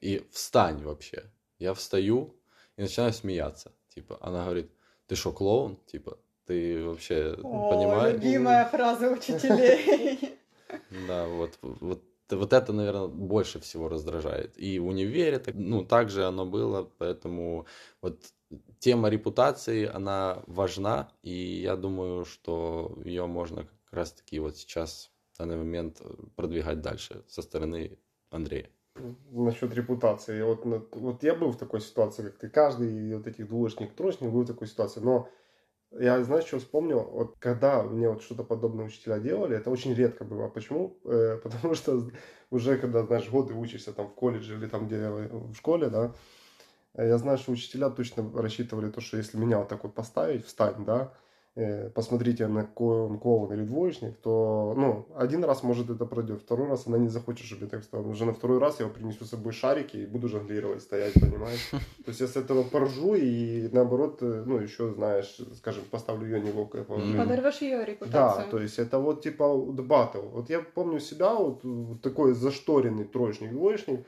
и 0.00 0.26
встань 0.30 0.82
вообще. 0.82 1.24
Я 1.58 1.72
встаю 1.72 2.34
и 2.76 2.82
начинаю 2.82 3.12
смеяться. 3.12 3.72
Типа, 3.94 4.18
она 4.20 4.44
говорит, 4.44 4.70
ты 5.06 5.14
что, 5.14 5.32
клоун? 5.32 5.78
Типа, 5.86 6.18
ты 6.46 6.84
вообще 6.84 7.36
О, 7.42 7.70
понимаешь? 7.70 8.14
любимая 8.14 8.64
фраза 8.66 9.08
учителей. 9.08 10.38
Да, 11.06 11.26
вот, 11.26 11.58
вот, 11.62 12.02
вот 12.30 12.52
это, 12.52 12.72
наверное, 12.72 13.08
больше 13.08 13.60
всего 13.60 13.88
раздражает. 13.88 14.58
И 14.58 14.78
в 14.78 14.86
универе, 14.86 15.42
ну, 15.54 15.84
также 15.84 16.24
оно 16.24 16.46
было, 16.46 16.90
поэтому 16.98 17.66
вот 18.02 18.20
тема 18.78 19.08
репутации, 19.08 19.86
она 19.86 20.42
важна, 20.46 21.10
и 21.22 21.60
я 21.62 21.76
думаю, 21.76 22.24
что 22.24 22.98
ее 23.04 23.26
можно 23.26 23.64
как 23.64 23.92
раз-таки 23.92 24.38
вот 24.40 24.56
сейчас, 24.56 25.10
в 25.34 25.38
данный 25.38 25.56
момент, 25.56 26.00
продвигать 26.34 26.80
дальше 26.80 27.24
со 27.28 27.42
стороны 27.42 27.98
Андрея. 28.30 28.70
Насчет 29.30 29.74
репутации. 29.74 30.40
Вот, 30.42 30.64
вот 30.64 31.22
я 31.22 31.34
был 31.34 31.50
в 31.50 31.58
такой 31.58 31.80
ситуации, 31.80 32.22
как 32.22 32.38
ты. 32.38 32.48
Каждый 32.48 33.14
вот 33.14 33.26
этих 33.26 33.46
двоечник, 33.46 33.94
троечник 33.94 34.30
был 34.30 34.42
в 34.42 34.46
такой 34.46 34.66
ситуации. 34.66 35.00
Но 35.00 35.28
я, 36.00 36.22
знаешь, 36.24 36.44
что 36.46 36.58
вспомнил? 36.58 37.02
Вот 37.02 37.36
когда 37.38 37.82
мне 37.82 38.08
вот 38.08 38.22
что-то 38.22 38.44
подобное 38.44 38.86
учителя 38.86 39.18
делали, 39.18 39.56
это 39.56 39.70
очень 39.70 39.94
редко 39.94 40.24
было. 40.24 40.48
Почему? 40.48 40.98
Э, 41.04 41.38
потому 41.42 41.74
что 41.74 42.10
уже 42.50 42.78
когда, 42.78 43.04
знаешь, 43.04 43.28
годы 43.28 43.54
учишься 43.54 43.92
там 43.92 44.08
в 44.08 44.14
колледже 44.14 44.54
или 44.54 44.66
там 44.66 44.86
где 44.86 45.08
в 45.08 45.54
школе, 45.54 45.88
да, 45.88 46.14
я 46.94 47.18
знаю, 47.18 47.38
что 47.38 47.52
учителя 47.52 47.90
точно 47.90 48.30
рассчитывали 48.34 48.90
то, 48.90 49.00
что 49.00 49.16
если 49.16 49.36
меня 49.36 49.58
вот 49.58 49.68
так 49.68 49.82
вот 49.84 49.94
поставить, 49.94 50.46
встань, 50.46 50.84
да, 50.84 51.12
Э, 51.12 51.25
посмотрите, 51.94 52.46
на 52.48 52.68
он 52.76 53.18
клоун 53.18 53.52
или 53.52 53.64
двоечник, 53.64 54.16
то, 54.16 54.74
ну, 54.76 55.06
один 55.16 55.42
раз, 55.44 55.62
может, 55.62 55.88
это 55.88 56.04
пройдет, 56.04 56.42
второй 56.42 56.68
раз 56.68 56.86
она 56.86 56.98
не 56.98 57.08
захочет, 57.08 57.46
чтобы 57.46 57.64
я 57.64 57.68
так 57.68 57.84
стал. 57.84 58.06
Уже 58.06 58.26
на 58.26 58.34
второй 58.34 58.58
раз 58.58 58.80
я 58.80 58.88
принесу 58.88 59.24
с 59.24 59.30
собой 59.30 59.52
шарики 59.52 59.96
и 59.96 60.06
буду 60.06 60.28
жонглировать, 60.28 60.82
стоять, 60.82 61.14
понимаешь? 61.14 61.70
То 61.70 62.08
есть 62.08 62.20
я 62.20 62.26
с 62.26 62.36
этого 62.36 62.62
поржу 62.62 63.14
и, 63.14 63.68
наоборот, 63.72 64.18
э, 64.20 64.44
ну, 64.46 64.58
еще, 64.58 64.92
знаешь, 64.92 65.38
скажем, 65.56 65.84
поставлю 65.90 66.26
ее 66.26 66.40
неловкое 66.40 66.84
положение. 66.84 67.18
Подорвешь 67.18 67.62
ее 67.62 67.84
репутацию. 67.84 68.44
Да, 68.44 68.50
то 68.50 68.58
есть 68.58 68.78
это 68.78 68.98
вот 68.98 69.22
типа 69.22 69.56
батл. 69.56 70.20
Вот 70.20 70.50
я 70.50 70.60
помню 70.60 71.00
себя, 71.00 71.34
вот 71.34 71.62
такой 72.02 72.34
зашторенный 72.34 73.04
троечник, 73.04 73.52
двоечник, 73.52 74.06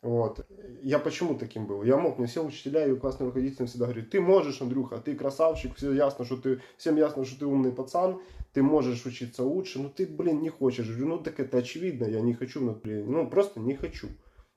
вот. 0.00 0.46
Я 0.82 1.00
почему 1.00 1.36
таким 1.36 1.66
был? 1.66 1.82
Я 1.82 1.96
мог, 1.96 2.18
мне 2.18 2.28
все 2.28 2.44
учителя 2.44 2.86
и 2.86 2.94
классные 2.94 3.26
руководители 3.26 3.66
всегда 3.66 3.86
говорят, 3.86 4.10
ты 4.10 4.20
можешь, 4.20 4.62
Андрюха, 4.62 4.98
ты 4.98 5.14
красавчик, 5.16 5.74
все 5.74 5.92
ясно, 5.92 6.24
что 6.24 6.36
ты, 6.36 6.60
всем 6.76 6.96
ясно, 6.96 7.24
что 7.24 7.40
ты 7.40 7.46
умный 7.46 7.72
пацан, 7.72 8.20
ты 8.52 8.62
можешь 8.62 9.06
учиться 9.06 9.42
лучше, 9.42 9.80
но 9.80 9.88
ты, 9.88 10.06
блин, 10.06 10.40
не 10.40 10.50
хочешь. 10.50 10.86
Я 10.86 10.92
говорю, 10.92 11.08
ну 11.08 11.18
так 11.18 11.40
это 11.40 11.58
очевидно, 11.58 12.04
я 12.04 12.20
не 12.20 12.34
хочу, 12.34 12.60
ну, 12.60 12.74
блин, 12.74 13.10
ну 13.10 13.28
просто 13.28 13.58
не 13.58 13.74
хочу. 13.74 14.08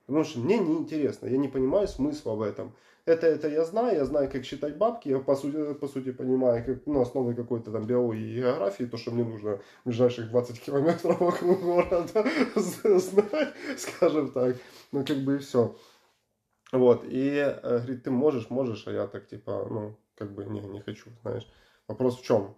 Потому 0.05 0.25
что 0.25 0.39
мне 0.39 0.59
неинтересно, 0.59 1.27
я 1.27 1.37
не 1.37 1.47
понимаю 1.47 1.87
смысла 1.87 2.33
в 2.33 2.41
этом. 2.41 2.75
Это, 3.05 3.25
это 3.27 3.47
я 3.47 3.65
знаю, 3.65 3.97
я 3.97 4.05
знаю, 4.05 4.29
как 4.29 4.45
считать 4.45 4.77
бабки, 4.77 5.09
я 5.09 5.19
по 5.19 5.35
сути, 5.35 5.73
по 5.73 5.87
сути 5.87 6.11
понимаю, 6.11 6.63
как, 6.63 6.85
ну, 6.85 7.01
основы 7.01 7.33
какой-то 7.33 7.71
там 7.71 7.87
биологии 7.87 8.31
и 8.31 8.35
географии, 8.41 8.83
то, 8.83 8.97
что 8.97 9.11
мне 9.11 9.23
нужно 9.23 9.57
в 9.83 9.89
ближайших 9.89 10.29
20 10.29 10.61
километров 10.61 11.19
вокруг 11.19 11.61
города 11.61 12.25
знать, 12.55 13.53
скажем 13.77 14.31
так. 14.31 14.55
Ну, 14.91 15.03
как 15.03 15.17
бы 15.17 15.35
и 15.35 15.39
все. 15.39 15.75
Вот, 16.71 17.03
и 17.03 17.37
э, 17.37 17.79
говорит, 17.79 18.03
ты 18.03 18.11
можешь, 18.11 18.49
можешь, 18.49 18.87
а 18.87 18.91
я 18.91 19.07
так 19.07 19.27
типа, 19.27 19.67
ну, 19.69 19.97
как 20.15 20.33
бы, 20.33 20.45
не, 20.45 20.61
не 20.61 20.79
хочу, 20.81 21.09
знаешь. 21.23 21.47
Вопрос 21.87 22.19
в 22.19 22.23
чем? 22.23 22.55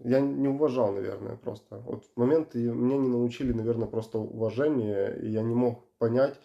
Я 0.00 0.20
не 0.20 0.48
уважал, 0.48 0.92
наверное, 0.92 1.36
просто. 1.36 1.78
Вот 1.78 2.04
в 2.04 2.20
момент 2.20 2.54
меня 2.54 2.96
не 2.96 3.08
научили, 3.08 3.52
наверное, 3.52 3.86
просто 3.86 4.18
уважение, 4.18 5.16
и 5.22 5.28
я 5.28 5.42
не 5.42 5.54
мог 5.54 5.84
понять, 5.98 6.40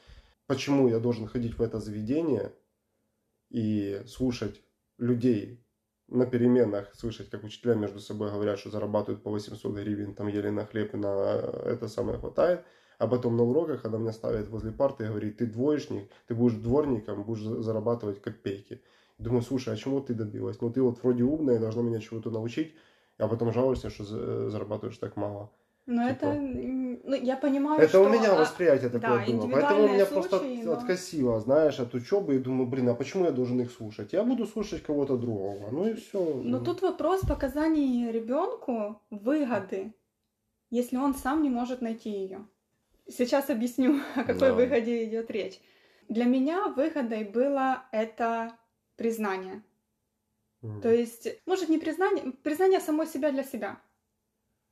почему 0.46 0.88
я 0.88 1.00
должен 1.00 1.28
ходить 1.28 1.58
в 1.58 1.62
это 1.62 1.80
заведение 1.80 2.54
и 3.52 4.02
слушать 4.08 4.62
людей 4.98 5.64
на 6.08 6.26
переменах, 6.26 6.94
слышать, 6.96 7.30
как 7.30 7.44
учителя 7.44 7.76
между 7.76 8.00
собой 8.00 8.32
говорят, 8.32 8.60
что 8.60 8.70
зарабатывают 8.70 9.24
по 9.24 9.32
800 9.32 9.74
гривен, 9.74 10.14
там 10.14 10.28
еле 10.28 10.52
на 10.52 10.66
хлеб 10.66 10.94
и 10.94 10.98
на 10.98 11.36
это 11.66 11.88
самое 11.88 12.18
хватает. 12.18 12.64
А 12.98 13.08
потом 13.08 13.36
на 13.36 13.44
уроках 13.44 13.86
она 13.86 13.98
меня 13.98 14.12
ставит 14.12 14.48
возле 14.50 14.72
парты 14.72 15.06
и 15.06 15.08
говорит, 15.08 15.38
ты 15.38 15.48
двоечник, 15.48 16.12
ты 16.28 16.36
будешь 16.36 16.58
дворником, 16.58 17.24
будешь 17.24 17.42
зарабатывать 17.42 18.22
копейки. 18.22 18.82
Думаю, 19.18 19.42
слушай, 19.42 19.74
а 19.74 19.78
чему 19.78 20.02
ты 20.02 20.14
добилась? 20.14 20.62
Ну 20.62 20.72
ты 20.72 20.82
вот 20.82 21.02
вроде 21.02 21.24
умная, 21.24 21.60
должна 21.60 21.82
меня 21.82 22.00
чего-то 22.00 22.30
научить, 22.30 22.76
а 23.18 23.28
потом 23.28 23.52
жалуешься, 23.54 23.90
что 23.90 24.50
зарабатываешь 24.50 24.98
так 24.98 25.16
мало. 25.16 25.52
Ну, 25.88 26.08
типа. 26.08 26.26
это, 26.26 26.34
ну, 26.34 27.16
я 27.16 27.36
понимаю, 27.36 27.80
это 27.80 27.90
что... 27.90 28.04
у 28.04 28.10
меня 28.10 28.36
восприятие 28.36 28.88
а, 28.88 28.92
такое 28.92 29.26
да, 29.26 29.34
было. 29.34 29.50
Поэтому 29.50 29.88
меня 29.88 30.06
случаи, 30.06 30.30
просто 30.30 30.48
но... 30.64 30.74
откосило, 30.74 31.40
знаешь, 31.40 31.80
от 31.80 31.94
учебы. 31.96 32.36
И 32.36 32.40
думаю, 32.40 32.68
блин, 32.68 32.90
а 32.90 32.94
почему 32.94 33.26
я 33.26 33.32
должен 33.32 33.60
их 33.62 33.72
слушать? 33.72 34.14
Я 34.14 34.24
буду 34.24 34.46
слушать 34.46 34.84
кого-то 34.84 35.18
другого. 35.18 35.70
Ну 35.72 35.88
и 35.88 35.94
все. 35.96 36.20
Но 36.20 36.60
ну. 36.60 36.64
тут 36.64 36.82
вопрос 36.84 37.22
показаний 37.22 38.12
ребенку 38.12 39.02
выгоды, 39.10 39.94
если 40.70 40.98
он 40.98 41.16
сам 41.16 41.42
не 41.42 41.50
может 41.50 41.82
найти 41.82 42.12
ее. 42.12 42.48
Сейчас 43.08 43.50
объясню, 43.50 44.00
о 44.16 44.24
какой 44.24 44.50
да. 44.50 44.54
выгоде 44.54 45.04
идет 45.06 45.32
речь. 45.32 45.60
Для 46.10 46.26
меня 46.26 46.68
выгодой 46.68 47.24
было 47.24 47.86
это 47.92 48.56
признание. 48.98 49.64
Mm. 50.62 50.82
То 50.82 50.94
есть, 50.94 51.28
может, 51.48 51.70
не 51.70 51.80
признание, 51.80 52.34
признание 52.44 52.80
самой 52.80 53.08
себя 53.08 53.32
для 53.32 53.44
себя 53.44 53.80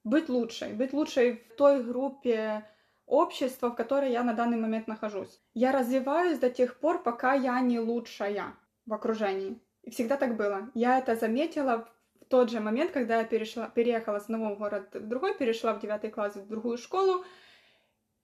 быть 0.10 0.30
лучшей, 0.30 0.74
быть 0.74 0.94
лучшей 0.94 1.34
в 1.34 1.56
той 1.56 1.84
группе 1.84 2.66
общества, 3.06 3.70
в 3.70 3.76
которой 3.76 4.12
я 4.12 4.24
на 4.24 4.34
данный 4.34 4.58
момент 4.58 4.88
нахожусь. 4.88 5.40
Я 5.54 5.72
развиваюсь 5.72 6.40
до 6.40 6.50
тех 6.50 6.80
пор, 6.80 7.02
пока 7.04 7.34
я 7.34 7.60
не 7.60 7.80
лучшая 7.80 8.56
в 8.86 8.94
окружении. 8.94 9.60
И 9.84 9.92
всегда 9.92 10.18
так 10.18 10.36
было. 10.36 10.70
Я 10.74 11.00
это 11.00 11.16
заметила 11.16 11.88
в 12.22 12.26
тот 12.26 12.50
же 12.50 12.60
момент, 12.60 12.92
когда 12.92 13.20
я 13.20 13.24
перешла, 13.24 13.70
переехала 13.70 14.20
с 14.20 14.24
одного 14.26 14.56
города 14.56 15.00
в 15.00 15.08
другой, 15.08 15.36
перешла 15.36 15.74
в 15.74 15.82
девятый 15.82 16.12
класс 16.12 16.36
в 16.36 16.48
другую 16.48 16.78
школу, 16.78 17.24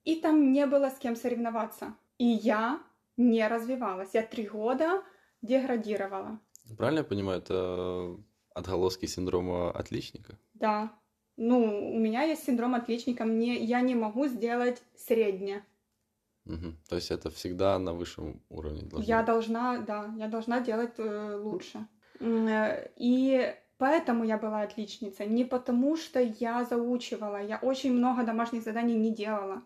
и 0.04 0.20
там 0.20 0.52
не 0.52 0.66
было 0.66 0.90
с 0.90 0.98
кем 0.98 1.16
соревноваться. 1.16 1.94
И 2.18 2.24
я 2.24 2.80
не 3.16 3.46
развивалась. 3.48 4.14
Я 4.14 4.22
три 4.22 4.46
года 4.46 5.02
деградировала. 5.42 6.38
Правильно 6.76 6.98
я 7.00 7.04
понимаю, 7.04 7.40
это 7.40 8.16
отголоски 8.54 9.06
синдрома 9.06 9.70
отличника? 9.70 10.38
Да, 10.54 10.92
ну, 11.36 11.92
у 11.94 11.98
меня 11.98 12.22
есть 12.22 12.44
синдром 12.44 12.74
отличника, 12.74 13.24
мне, 13.24 13.56
я 13.56 13.80
не 13.80 13.94
могу 13.94 14.26
сделать 14.26 14.82
среднее. 14.96 15.64
Угу. 16.46 16.74
То 16.88 16.96
есть 16.96 17.10
это 17.10 17.30
всегда 17.30 17.78
на 17.78 17.92
высшем 17.92 18.40
уровне 18.48 18.82
должно 18.82 19.06
Я 19.06 19.22
должна, 19.22 19.78
да, 19.78 20.14
я 20.16 20.28
должна 20.28 20.60
делать 20.60 20.94
э, 20.98 21.36
лучше. 21.36 21.86
Э, 22.20 22.88
и 22.96 23.54
поэтому 23.78 24.24
я 24.24 24.38
была 24.38 24.62
отличницей. 24.62 25.26
Не 25.26 25.44
потому, 25.44 25.96
что 25.96 26.20
я 26.20 26.64
заучивала. 26.64 27.42
Я 27.42 27.58
очень 27.58 27.92
много 27.92 28.22
домашних 28.22 28.62
заданий 28.62 28.94
не 28.94 29.12
делала. 29.12 29.62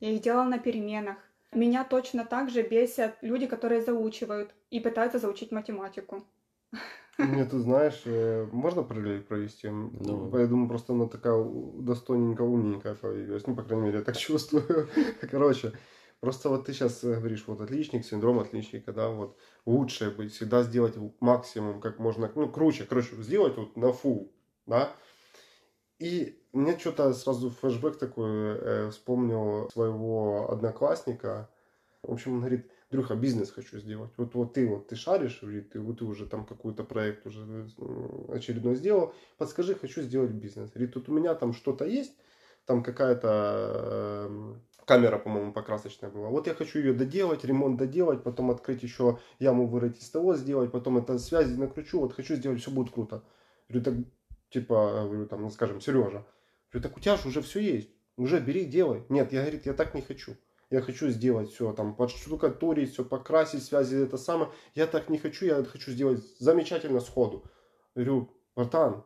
Я 0.00 0.10
их 0.10 0.20
делала 0.20 0.44
на 0.44 0.58
переменах. 0.58 1.16
Меня 1.52 1.84
точно 1.84 2.24
так 2.24 2.50
же 2.50 2.62
бесят 2.62 3.16
люди, 3.22 3.46
которые 3.46 3.82
заучивают 3.82 4.54
и 4.70 4.80
пытаются 4.80 5.18
заучить 5.18 5.52
математику. 5.52 6.24
Мне 7.28 7.44
тут, 7.44 7.62
знаешь, 7.62 8.02
э, 8.04 8.46
можно 8.52 8.82
параллель 8.82 9.22
провести? 9.22 9.68
Давай. 9.68 10.42
Я 10.42 10.48
думаю, 10.48 10.68
просто 10.68 10.92
она 10.92 11.06
такая 11.06 11.42
достойненькая, 11.78 12.46
умненькая 12.46 12.94
появилась. 12.94 13.46
Ну, 13.46 13.54
по 13.54 13.62
крайней 13.62 13.86
мере, 13.86 13.98
я 13.98 14.04
так 14.04 14.16
чувствую. 14.18 14.88
Короче, 15.30 15.72
просто 16.20 16.48
вот 16.48 16.66
ты 16.66 16.72
сейчас 16.72 17.02
говоришь, 17.02 17.44
вот 17.46 17.60
отличник, 17.60 18.04
синдром 18.04 18.38
отличника, 18.38 18.92
да, 18.92 19.08
вот 19.08 19.36
лучшее 19.66 20.10
быть, 20.10 20.32
всегда 20.32 20.62
сделать 20.62 20.94
максимум, 21.20 21.80
как 21.80 21.98
можно, 21.98 22.30
ну, 22.34 22.48
круче, 22.48 22.84
короче, 22.84 23.16
сделать 23.16 23.56
вот 23.56 23.76
на 23.76 23.92
фу, 23.92 24.32
да. 24.66 24.92
И 25.98 26.42
мне 26.52 26.78
что-то 26.78 27.12
сразу 27.12 27.50
флешбэк 27.50 27.98
такой, 27.98 28.30
э, 28.30 28.90
вспомнил 28.90 29.68
своего 29.70 30.50
одноклассника. 30.50 31.50
В 32.02 32.12
общем, 32.12 32.34
он 32.34 32.38
говорит, 32.40 32.70
Андрюха, 32.90 33.14
бизнес 33.14 33.52
хочу 33.52 33.78
сделать. 33.78 34.10
Вот, 34.16 34.34
вот 34.34 34.54
ты 34.54 34.66
вот 34.68 34.88
ты 34.88 34.96
шаришь, 34.96 35.40
ты, 35.72 35.80
вот 35.80 36.00
ты 36.00 36.04
уже 36.04 36.26
там 36.26 36.44
какой-то 36.44 36.82
проект 36.82 37.24
уже 37.24 37.68
э, 37.78 38.34
очередной 38.34 38.74
сделал, 38.74 39.14
подскажи, 39.38 39.76
хочу 39.76 40.02
сделать 40.02 40.32
бизнес. 40.32 40.70
Говорит, 40.70 40.94
тут 40.94 41.08
у 41.08 41.12
меня 41.12 41.36
там 41.36 41.52
что-то 41.52 41.84
есть, 41.84 42.12
там 42.66 42.82
какая-то 42.82 44.26
э, 44.28 44.54
камера, 44.86 45.18
по-моему, 45.18 45.52
покрасочная 45.52 46.10
была. 46.10 46.30
Вот 46.30 46.48
я 46.48 46.54
хочу 46.54 46.80
ее 46.80 46.92
доделать, 46.92 47.44
ремонт 47.44 47.78
доделать, 47.78 48.24
потом 48.24 48.50
открыть 48.50 48.82
еще 48.82 49.20
яму 49.38 49.68
вырыть 49.68 50.02
из 50.02 50.10
того 50.10 50.34
сделать, 50.34 50.72
потом 50.72 50.98
это 50.98 51.16
связи 51.20 51.54
накручу, 51.54 52.00
вот 52.00 52.12
хочу 52.12 52.34
сделать, 52.34 52.60
все 52.60 52.72
будет 52.72 52.92
круто. 52.92 53.22
Говорю, 53.68 53.84
так, 53.84 53.94
типа, 54.50 55.04
говорю, 55.04 55.26
там, 55.28 55.42
ну, 55.42 55.50
скажем, 55.50 55.80
Сережа. 55.80 56.26
Говорю, 56.72 56.88
так 56.88 56.96
у 56.96 57.00
тебя 57.00 57.16
же 57.16 57.28
уже 57.28 57.40
все 57.40 57.60
есть, 57.60 57.90
уже 58.16 58.40
бери, 58.40 58.64
делай. 58.64 59.04
Нет, 59.08 59.32
я, 59.32 59.42
говорит, 59.42 59.64
я 59.66 59.74
так 59.74 59.94
не 59.94 60.02
хочу 60.02 60.34
я 60.70 60.80
хочу 60.80 61.08
сделать 61.08 61.50
все, 61.50 61.72
там, 61.72 61.94
подштукатурить, 61.94 62.92
все 62.92 63.04
покрасить, 63.04 63.64
связи, 63.64 63.96
это 63.96 64.16
самое. 64.16 64.50
Я 64.74 64.86
так 64.86 65.08
не 65.10 65.18
хочу, 65.18 65.44
я 65.46 65.62
хочу 65.64 65.90
сделать 65.90 66.22
замечательно 66.38 67.00
сходу. 67.00 67.44
Говорю, 67.94 68.30
братан, 68.54 69.04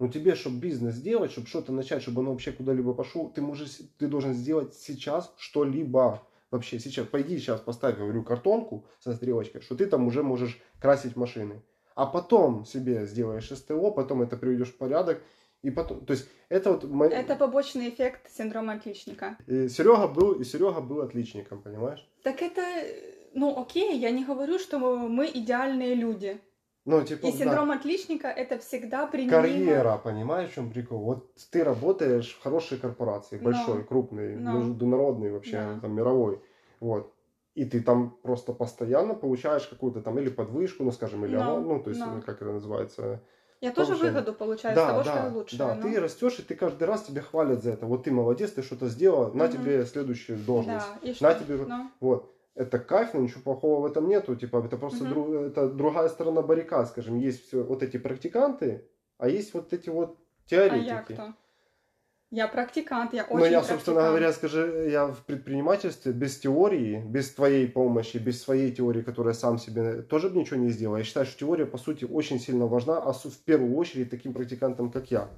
ну 0.00 0.08
тебе, 0.08 0.34
чтобы 0.34 0.58
бизнес 0.58 0.94
сделать, 0.94 1.30
чтобы 1.30 1.46
что-то 1.46 1.72
начать, 1.72 2.02
чтобы 2.02 2.22
оно 2.22 2.30
вообще 2.30 2.52
куда-либо 2.52 2.94
пошло, 2.94 3.28
ты 3.28 3.42
можешь, 3.42 3.80
ты 3.98 4.06
должен 4.08 4.32
сделать 4.32 4.74
сейчас 4.74 5.32
что-либо. 5.36 6.26
Вообще 6.50 6.78
сейчас, 6.78 7.06
пойди 7.06 7.38
сейчас 7.38 7.60
поставь, 7.60 7.98
говорю, 7.98 8.22
картонку 8.22 8.86
со 9.00 9.12
стрелочкой, 9.12 9.60
что 9.60 9.74
ты 9.74 9.86
там 9.86 10.06
уже 10.06 10.22
можешь 10.22 10.60
красить 10.80 11.16
машины. 11.16 11.62
А 11.96 12.06
потом 12.06 12.64
себе 12.64 13.06
сделаешь 13.06 13.50
СТО, 13.50 13.90
потом 13.90 14.22
это 14.22 14.36
приведешь 14.36 14.72
в 14.72 14.78
порядок, 14.78 15.22
и 15.64 15.70
потом, 15.70 16.04
то 16.04 16.12
есть 16.12 16.28
это 16.50 16.72
вот... 16.72 17.12
Это 17.12 17.36
побочный 17.36 17.88
эффект 17.88 18.30
синдрома 18.30 18.74
отличника. 18.74 19.38
И 19.46 19.68
Серега 19.68 20.06
был, 20.08 20.32
и 20.32 20.44
Серега 20.44 20.80
был 20.80 21.00
отличником, 21.00 21.62
понимаешь? 21.62 22.06
Так 22.22 22.42
это, 22.42 22.62
ну 23.32 23.58
окей, 23.58 23.98
я 23.98 24.10
не 24.10 24.24
говорю, 24.24 24.58
что 24.58 24.78
мы 24.78 25.26
идеальные 25.26 25.94
люди. 25.94 26.38
Ну, 26.84 27.02
типа, 27.02 27.26
и 27.26 27.32
синдром 27.32 27.68
да. 27.68 27.76
отличника 27.76 28.28
это 28.28 28.58
всегда 28.58 29.06
применимо. 29.06 29.40
Карьера, 29.40 29.96
понимаешь, 29.96 30.50
в 30.50 30.54
чем 30.54 30.70
прикол? 30.70 30.98
Вот 30.98 31.34
ты 31.50 31.64
работаешь 31.64 32.34
в 32.34 32.42
хорошей 32.42 32.76
корпорации, 32.76 33.38
большой, 33.38 33.78
Но. 33.78 33.84
крупной, 33.84 34.36
Но. 34.36 34.58
международной 34.58 35.32
вообще, 35.32 35.56
да. 35.56 35.80
там, 35.80 35.94
мировой. 35.94 36.42
Вот. 36.80 37.10
И 37.54 37.64
ты 37.64 37.80
там 37.80 38.18
просто 38.22 38.52
постоянно 38.52 39.14
получаешь 39.14 39.66
какую-то 39.66 40.02
там 40.02 40.18
или 40.18 40.28
подвышку, 40.28 40.84
ну, 40.84 40.92
скажем, 40.92 41.24
или 41.24 41.36
Но. 41.36 41.58
ну, 41.58 41.82
то 41.82 41.88
есть, 41.88 42.02
Но. 42.02 42.20
как 42.20 42.42
это 42.42 42.52
называется, 42.52 43.22
я 43.60 43.72
тоже 43.72 43.94
выгоду 43.94 44.32
получаю 44.32 44.74
да, 44.74 44.84
с 44.84 44.90
того, 44.90 45.02
да, 45.02 45.10
что 45.10 45.26
я 45.26 45.32
лучше. 45.32 45.56
Да, 45.56 45.74
но... 45.74 45.82
ты 45.82 46.00
растешь, 46.00 46.38
и 46.38 46.42
ты 46.42 46.54
каждый 46.54 46.84
раз 46.84 47.04
тебя 47.04 47.22
хвалят 47.22 47.62
за 47.62 47.72
это. 47.72 47.86
Вот 47.86 48.04
ты 48.04 48.10
молодец, 48.10 48.52
ты 48.52 48.62
что-то 48.62 48.88
сделал, 48.88 49.32
на 49.32 49.44
угу. 49.44 49.52
тебе 49.52 49.84
следующую 49.86 50.38
должность. 50.38 50.86
Да, 51.02 51.08
и 51.08 51.14
что? 51.14 51.24
На 51.24 51.34
тебе... 51.34 51.56
Но... 51.56 51.90
Вот. 52.00 52.34
Это 52.54 52.78
кайф, 52.78 53.14
но 53.14 53.20
ничего 53.20 53.40
плохого 53.40 53.80
в 53.80 53.90
этом 53.90 54.08
нету. 54.08 54.36
Типа, 54.36 54.62
это 54.64 54.76
просто 54.76 55.04
угу. 55.04 55.10
друг, 55.10 55.28
это 55.34 55.68
другая 55.68 56.08
сторона 56.08 56.42
баррикад, 56.42 56.88
скажем. 56.88 57.18
Есть 57.18 57.46
все 57.46 57.62
вот 57.62 57.82
эти 57.82 57.96
практиканты, 57.96 58.88
а 59.18 59.28
есть 59.28 59.54
вот 59.54 59.72
эти 59.72 59.88
вот 59.88 60.18
теоретики. 60.46 60.90
А 60.90 60.94
я 60.94 61.02
кто? 61.02 61.34
Я 62.34 62.48
практикант, 62.48 63.14
я 63.14 63.22
очень 63.22 63.36
Но 63.38 63.46
я, 63.46 63.62
собственно 63.62 64.08
говоря, 64.08 64.32
скажи, 64.32 64.88
я 64.90 65.06
в 65.06 65.24
предпринимательстве 65.24 66.10
без 66.10 66.36
теории, 66.36 67.00
без 67.06 67.32
твоей 67.32 67.68
помощи, 67.68 68.16
без 68.16 68.42
своей 68.42 68.72
теории, 68.72 69.02
которая 69.02 69.34
сам 69.34 69.56
себе 69.56 70.02
тоже 70.02 70.30
бы 70.30 70.40
ничего 70.40 70.56
не 70.56 70.70
сделал. 70.70 70.96
Я 70.96 71.04
считаю, 71.04 71.26
что 71.26 71.38
теория, 71.38 71.64
по 71.64 71.78
сути, 71.78 72.04
очень 72.04 72.40
сильно 72.40 72.66
важна, 72.66 72.98
а 72.98 73.12
в 73.12 73.38
первую 73.44 73.76
очередь 73.76 74.10
таким 74.10 74.32
практикантам, 74.32 74.90
как 74.90 75.12
я. 75.12 75.28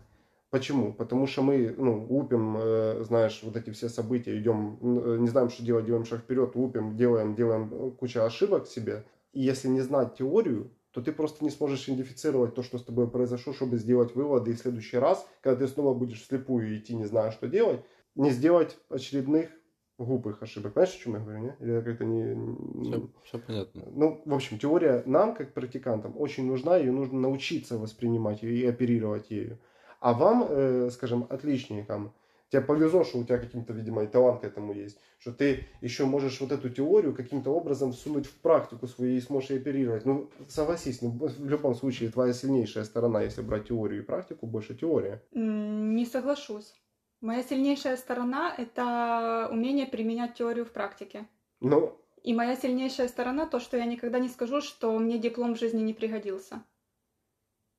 Почему? 0.48 0.94
Потому 0.94 1.26
что 1.26 1.42
мы, 1.42 1.74
ну, 1.76 2.06
лупим, 2.08 2.56
э, 2.58 3.04
знаешь, 3.04 3.40
вот 3.42 3.56
эти 3.56 3.68
все 3.72 3.90
события, 3.90 4.38
идем, 4.38 4.78
э, 4.80 5.18
не 5.18 5.28
знаем, 5.28 5.50
что 5.50 5.62
делать, 5.62 5.84
делаем 5.84 6.06
шаг 6.06 6.20
вперед, 6.20 6.54
лупим, 6.54 6.96
делаем, 6.96 7.34
делаем 7.34 7.68
э, 7.72 7.90
кучу 7.90 8.22
ошибок 8.22 8.68
себе. 8.68 9.04
И 9.34 9.42
если 9.42 9.68
не 9.68 9.82
знать 9.82 10.14
теорию, 10.14 10.70
то 10.96 11.02
ты 11.02 11.12
просто 11.12 11.44
не 11.44 11.50
сможешь 11.50 11.86
идентифицировать 11.90 12.54
то, 12.54 12.62
что 12.62 12.78
с 12.78 12.82
тобой 12.82 13.06
произошло, 13.06 13.52
чтобы 13.52 13.76
сделать 13.76 14.14
выводы. 14.14 14.50
И 14.50 14.54
в 14.54 14.58
следующий 14.58 14.96
раз, 14.96 15.28
когда 15.42 15.58
ты 15.58 15.68
снова 15.68 15.92
будешь 15.92 16.22
вслепую 16.22 16.74
идти, 16.74 16.96
не 16.96 17.04
зная, 17.04 17.32
что 17.32 17.48
делать, 17.48 17.84
не 18.14 18.30
сделать 18.30 18.78
очередных 18.88 19.50
глупых 19.98 20.42
ошибок. 20.42 20.72
Понимаешь, 20.72 20.94
о 20.94 20.98
чем 20.98 21.12
я 21.12 21.20
говорю, 21.20 21.38
не? 21.40 21.56
Или 21.60 21.80
как-то 21.82 22.04
не... 22.06 22.82
Все, 22.82 23.10
все 23.24 23.38
понятно. 23.38 23.82
Ну, 23.90 24.22
в 24.24 24.32
общем, 24.32 24.58
теория 24.58 25.02
нам, 25.04 25.34
как 25.34 25.52
практикантам, 25.52 26.18
очень 26.18 26.46
нужна, 26.46 26.78
ее 26.78 26.92
нужно 26.92 27.20
научиться 27.20 27.76
воспринимать 27.76 28.42
и 28.42 28.64
оперировать 28.64 29.30
ею. 29.30 29.58
А 30.00 30.14
вам, 30.14 30.46
э, 30.48 30.88
скажем, 30.90 31.26
отличникам, 31.28 32.14
тебе 32.50 32.62
повезло, 32.62 33.04
что 33.04 33.18
у 33.18 33.24
тебя 33.24 33.38
каким-то, 33.38 33.72
видимо, 33.72 34.04
и 34.04 34.06
талант 34.06 34.40
к 34.40 34.44
этому 34.44 34.72
есть, 34.72 34.98
что 35.18 35.32
ты 35.32 35.66
еще 35.80 36.04
можешь 36.04 36.40
вот 36.40 36.52
эту 36.52 36.70
теорию 36.70 37.14
каким-то 37.14 37.50
образом 37.50 37.92
всунуть 37.92 38.26
в 38.26 38.34
практику 38.40 38.86
свою 38.86 39.16
и 39.16 39.20
сможешь 39.20 39.50
оперировать. 39.50 40.04
Ну, 40.04 40.30
согласись, 40.48 41.02
ну, 41.02 41.10
в 41.10 41.48
любом 41.48 41.74
случае 41.74 42.10
твоя 42.10 42.32
сильнейшая 42.32 42.84
сторона, 42.84 43.22
если 43.22 43.42
брать 43.42 43.68
теорию 43.68 44.02
и 44.02 44.04
практику, 44.04 44.46
больше 44.46 44.74
теория. 44.74 45.22
Не 45.32 46.06
соглашусь. 46.06 46.74
Моя 47.20 47.42
сильнейшая 47.42 47.96
сторона– 47.96 48.54
это 48.58 49.48
умение 49.50 49.86
применять 49.86 50.34
теорию 50.34 50.64
в 50.66 50.70
практике. 50.70 51.26
Ну, 51.60 51.98
и 52.26 52.35
моя 52.35 52.56
сильнейшая 52.56 53.06
сторона 53.06 53.46
то, 53.46 53.61
что 53.61 53.76
я 53.76 53.85
никогда 53.85 54.18
не 54.18 54.28
скажу, 54.28 54.61
что 54.61 54.98
мне 54.98 55.16
диплом 55.16 55.54
в 55.54 55.61
жизни 55.61 55.80
не 55.80 55.94
пригодился. 55.94 56.64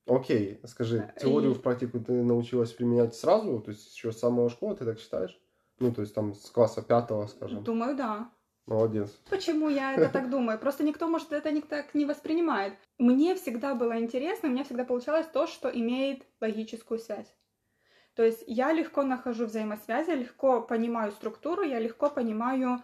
Окей, 0.08 0.60
скажи, 0.64 1.12
теорию 1.20 1.52
и... 1.52 1.54
в 1.54 1.62
практику 1.62 2.00
ты 2.00 2.12
научилась 2.12 2.72
применять 2.72 3.14
сразу? 3.14 3.60
То 3.60 3.70
есть 3.70 3.94
еще 3.94 4.12
с 4.12 4.18
самого 4.18 4.48
школы 4.48 4.74
ты 4.76 4.84
так 4.84 4.98
считаешь? 4.98 5.38
Ну, 5.78 5.92
то 5.92 6.00
есть 6.00 6.14
там 6.14 6.34
с 6.34 6.50
класса 6.50 6.82
пятого, 6.82 7.26
скажем. 7.26 7.62
Думаю, 7.62 7.96
да. 7.96 8.30
Молодец. 8.66 9.10
Почему 9.30 9.70
я 9.70 9.94
это 9.94 10.10
так 10.10 10.28
думаю? 10.28 10.58
Просто 10.58 10.84
никто, 10.84 11.08
может, 11.08 11.32
это 11.32 11.50
не 11.50 11.62
так 11.62 11.94
не 11.94 12.04
воспринимает. 12.04 12.74
Мне 12.98 13.34
всегда 13.34 13.74
было 13.74 13.98
интересно, 13.98 14.48
у 14.48 14.52
меня 14.52 14.64
всегда 14.64 14.84
получалось 14.84 15.26
то, 15.26 15.46
что 15.46 15.70
имеет 15.70 16.26
логическую 16.40 16.98
связь. 16.98 17.34
То 18.14 18.24
есть 18.24 18.44
я 18.46 18.72
легко 18.72 19.04
нахожу 19.04 19.46
взаимосвязи, 19.46 20.10
легко 20.10 20.60
понимаю 20.60 21.12
структуру, 21.12 21.62
я 21.62 21.78
легко 21.78 22.10
понимаю, 22.10 22.82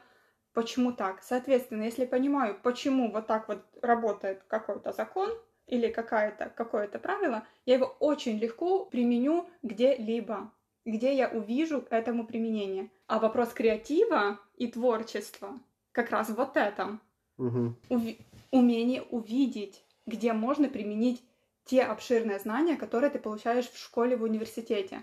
почему 0.55 0.93
так. 0.93 1.23
Соответственно, 1.23 1.83
если 1.83 2.07
понимаю, 2.07 2.59
почему 2.63 3.11
вот 3.13 3.27
так 3.27 3.49
вот 3.49 3.59
работает 3.83 4.43
какой-то 4.45 4.93
закон, 4.93 5.31
или 5.67 5.91
какое-то 5.91 6.51
какое-то 6.51 6.99
правило, 6.99 7.47
я 7.67 7.75
его 7.75 7.97
очень 8.01 8.39
легко 8.39 8.85
применю 8.85 9.49
где-либо, 9.63 10.53
где 10.85 11.15
я 11.15 11.29
увижу 11.29 11.85
этому 11.91 12.27
применение. 12.27 12.91
А 13.07 13.19
вопрос 13.19 13.51
креатива 13.51 14.39
и 14.57 14.67
творчества 14.67 15.59
как 15.93 16.11
раз 16.11 16.31
вот 16.31 16.57
этом. 16.57 17.01
Угу. 17.39 17.75
Уви- 17.91 18.19
умение 18.51 19.03
увидеть, 19.03 19.85
где 20.07 20.33
можно 20.33 20.69
применить 20.69 21.23
те 21.65 21.83
обширные 21.83 22.39
знания, 22.39 22.77
которые 22.77 23.11
ты 23.11 23.19
получаешь 23.19 23.71
в 23.71 23.79
школе, 23.79 24.17
в 24.17 24.23
университете. 24.23 25.03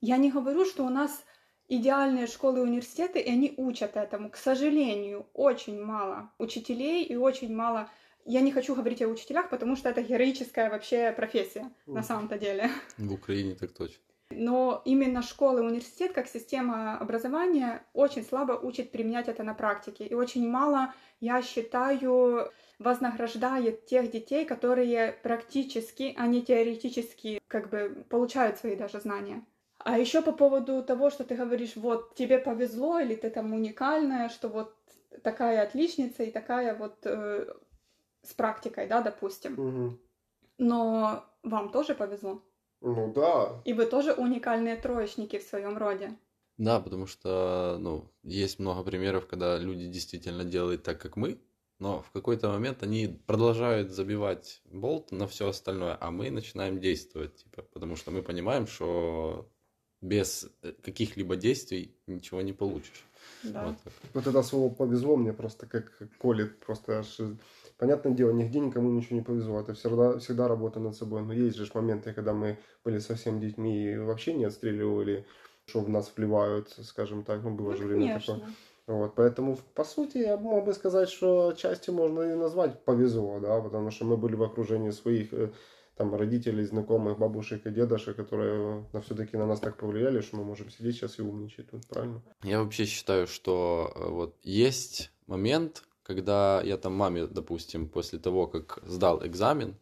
Я 0.00 0.18
не 0.18 0.30
говорю, 0.30 0.64
что 0.64 0.84
у 0.84 0.90
нас 0.90 1.24
идеальные 1.68 2.26
школы 2.26 2.58
и 2.58 2.62
университеты, 2.62 3.20
и 3.20 3.30
они 3.30 3.54
учат 3.56 3.96
этому. 3.96 4.30
К 4.30 4.36
сожалению, 4.36 5.26
очень 5.32 5.82
мало 5.82 6.30
учителей 6.38 7.04
и 7.04 7.16
очень 7.16 7.54
мало 7.54 7.88
я 8.24 8.40
не 8.40 8.52
хочу 8.52 8.74
говорить 8.74 9.02
о 9.02 9.08
учителях, 9.08 9.50
потому 9.50 9.76
что 9.76 9.88
это 9.88 10.02
героическая 10.02 10.70
вообще 10.70 11.12
профессия 11.12 11.70
на 11.86 12.02
самом-то 12.02 12.38
деле. 12.38 12.70
В 12.96 13.12
Украине 13.12 13.54
так 13.54 13.72
точно. 13.72 14.00
Но 14.30 14.82
именно 14.84 15.22
школа 15.22 15.58
и 15.58 15.62
университет 15.62 16.12
как 16.12 16.26
система 16.26 16.96
образования 16.98 17.84
очень 17.92 18.24
слабо 18.24 18.52
учит 18.52 18.90
применять 18.90 19.28
это 19.28 19.42
на 19.42 19.54
практике. 19.54 20.06
И 20.06 20.14
очень 20.14 20.48
мало, 20.48 20.94
я 21.20 21.42
считаю, 21.42 22.50
вознаграждает 22.78 23.86
тех 23.86 24.10
детей, 24.10 24.44
которые 24.44 25.12
практически, 25.22 26.14
а 26.16 26.26
не 26.26 26.42
теоретически, 26.42 27.40
как 27.48 27.70
бы 27.70 28.04
получают 28.08 28.58
свои 28.58 28.76
даже 28.76 29.00
знания. 29.00 29.44
А 29.78 29.98
еще 29.98 30.22
по 30.22 30.32
поводу 30.32 30.82
того, 30.82 31.10
что 31.10 31.24
ты 31.24 31.34
говоришь, 31.34 31.76
вот 31.76 32.14
тебе 32.14 32.38
повезло, 32.38 32.98
или 33.00 33.14
ты 33.14 33.28
там 33.28 33.52
уникальная, 33.52 34.30
что 34.30 34.48
вот 34.48 34.74
такая 35.22 35.62
отличница 35.62 36.22
и 36.22 36.30
такая 36.30 36.74
вот 36.74 36.96
э, 37.04 37.52
с 38.24 38.32
практикой, 38.34 38.86
да, 38.86 39.00
допустим. 39.00 39.58
Угу. 39.58 39.98
Но 40.58 41.24
вам 41.42 41.70
тоже 41.70 41.94
повезло. 41.94 42.42
Ну 42.80 43.12
да. 43.12 43.62
И 43.64 43.72
вы 43.72 43.86
тоже 43.86 44.12
уникальные 44.12 44.76
троечники 44.76 45.38
в 45.38 45.42
своем 45.42 45.78
роде. 45.78 46.16
Да, 46.58 46.80
потому 46.80 47.06
что, 47.06 47.78
ну, 47.80 48.12
есть 48.22 48.58
много 48.58 48.84
примеров, 48.84 49.26
когда 49.26 49.58
люди 49.58 49.86
действительно 49.86 50.44
делают 50.44 50.84
так, 50.84 51.00
как 51.00 51.16
мы, 51.16 51.40
но 51.80 52.02
в 52.02 52.10
какой-то 52.12 52.48
момент 52.48 52.82
они 52.82 53.08
продолжают 53.26 53.90
забивать 53.90 54.62
болт 54.64 55.10
на 55.10 55.26
все 55.26 55.48
остальное, 55.48 55.96
а 56.00 56.10
мы 56.10 56.30
начинаем 56.30 56.80
действовать, 56.80 57.36
типа, 57.36 57.62
потому 57.62 57.96
что 57.96 58.12
мы 58.12 58.22
понимаем, 58.22 58.66
что 58.68 59.50
без 60.00 60.48
э, 60.62 60.72
каких-либо 60.72 61.34
действий 61.34 61.96
ничего 62.06 62.42
не 62.42 62.52
получишь. 62.52 63.04
Да. 63.42 63.66
Вот, 63.66 63.76
вот 64.14 64.26
это 64.26 64.42
слово 64.42 64.72
повезло 64.72 65.16
мне 65.16 65.32
просто 65.32 65.66
как 65.66 65.92
колет, 66.18 66.58
просто 66.60 66.98
аж 66.98 67.18
Понятное 67.76 68.12
дело, 68.12 68.30
нигде 68.30 68.60
никому 68.60 68.90
ничего 68.90 69.16
не 69.16 69.22
повезло. 69.22 69.60
Это 69.60 69.74
всегда, 69.74 70.18
всегда 70.18 70.46
работа 70.46 70.78
над 70.78 70.94
собой. 70.94 71.22
Но 71.22 71.32
есть 71.32 71.56
же 71.56 71.68
моменты, 71.74 72.12
когда 72.12 72.32
мы 72.32 72.56
были 72.84 72.98
совсем 72.98 73.40
детьми 73.40 73.92
и 73.92 73.96
вообще 73.96 74.32
не 74.32 74.44
отстреливали, 74.44 75.26
что 75.66 75.80
в 75.80 75.88
нас 75.88 76.12
вливают, 76.16 76.70
скажем 76.82 77.24
так. 77.24 77.42
Ну, 77.42 77.50
было 77.50 77.72
ну, 77.72 77.76
же 77.76 77.84
время 77.84 78.06
конечно. 78.06 78.34
такое. 78.34 78.54
Вот, 78.86 79.14
поэтому, 79.14 79.58
по 79.74 79.82
сути, 79.82 80.18
я 80.18 80.36
мог 80.36 80.66
бы 80.66 80.74
сказать, 80.74 81.08
что 81.08 81.54
частью 81.54 81.94
можно 81.94 82.20
и 82.20 82.34
назвать 82.34 82.84
повезло, 82.84 83.40
да, 83.40 83.58
потому 83.60 83.90
что 83.90 84.04
мы 84.04 84.18
были 84.18 84.36
в 84.36 84.42
окружении 84.42 84.90
своих 84.90 85.32
э, 85.32 85.50
там 85.96 86.14
родителей, 86.14 86.64
знакомых, 86.64 87.18
бабушек 87.18 87.66
и 87.66 87.70
дедушек, 87.70 88.16
которые 88.16 88.86
на 88.92 89.00
все-таки 89.00 89.36
на 89.36 89.46
нас 89.46 89.60
так 89.60 89.76
повлияли, 89.76 90.20
что 90.20 90.36
мы 90.36 90.44
можем 90.44 90.70
сидеть 90.70 90.96
сейчас 90.96 91.18
и 91.18 91.22
умничать 91.22 91.70
тут, 91.70 91.86
правильно? 91.86 92.22
Я 92.42 92.62
вообще 92.62 92.84
считаю, 92.84 93.26
что 93.26 93.92
э, 93.94 94.08
вот 94.08 94.36
есть 94.42 95.12
момент, 95.26 95.84
когда 96.02 96.62
я 96.62 96.76
там 96.76 96.94
маме, 96.94 97.26
допустим, 97.26 97.88
после 97.88 98.18
того, 98.18 98.46
как 98.46 98.80
сдал 98.84 99.24
экзамен, 99.24 99.76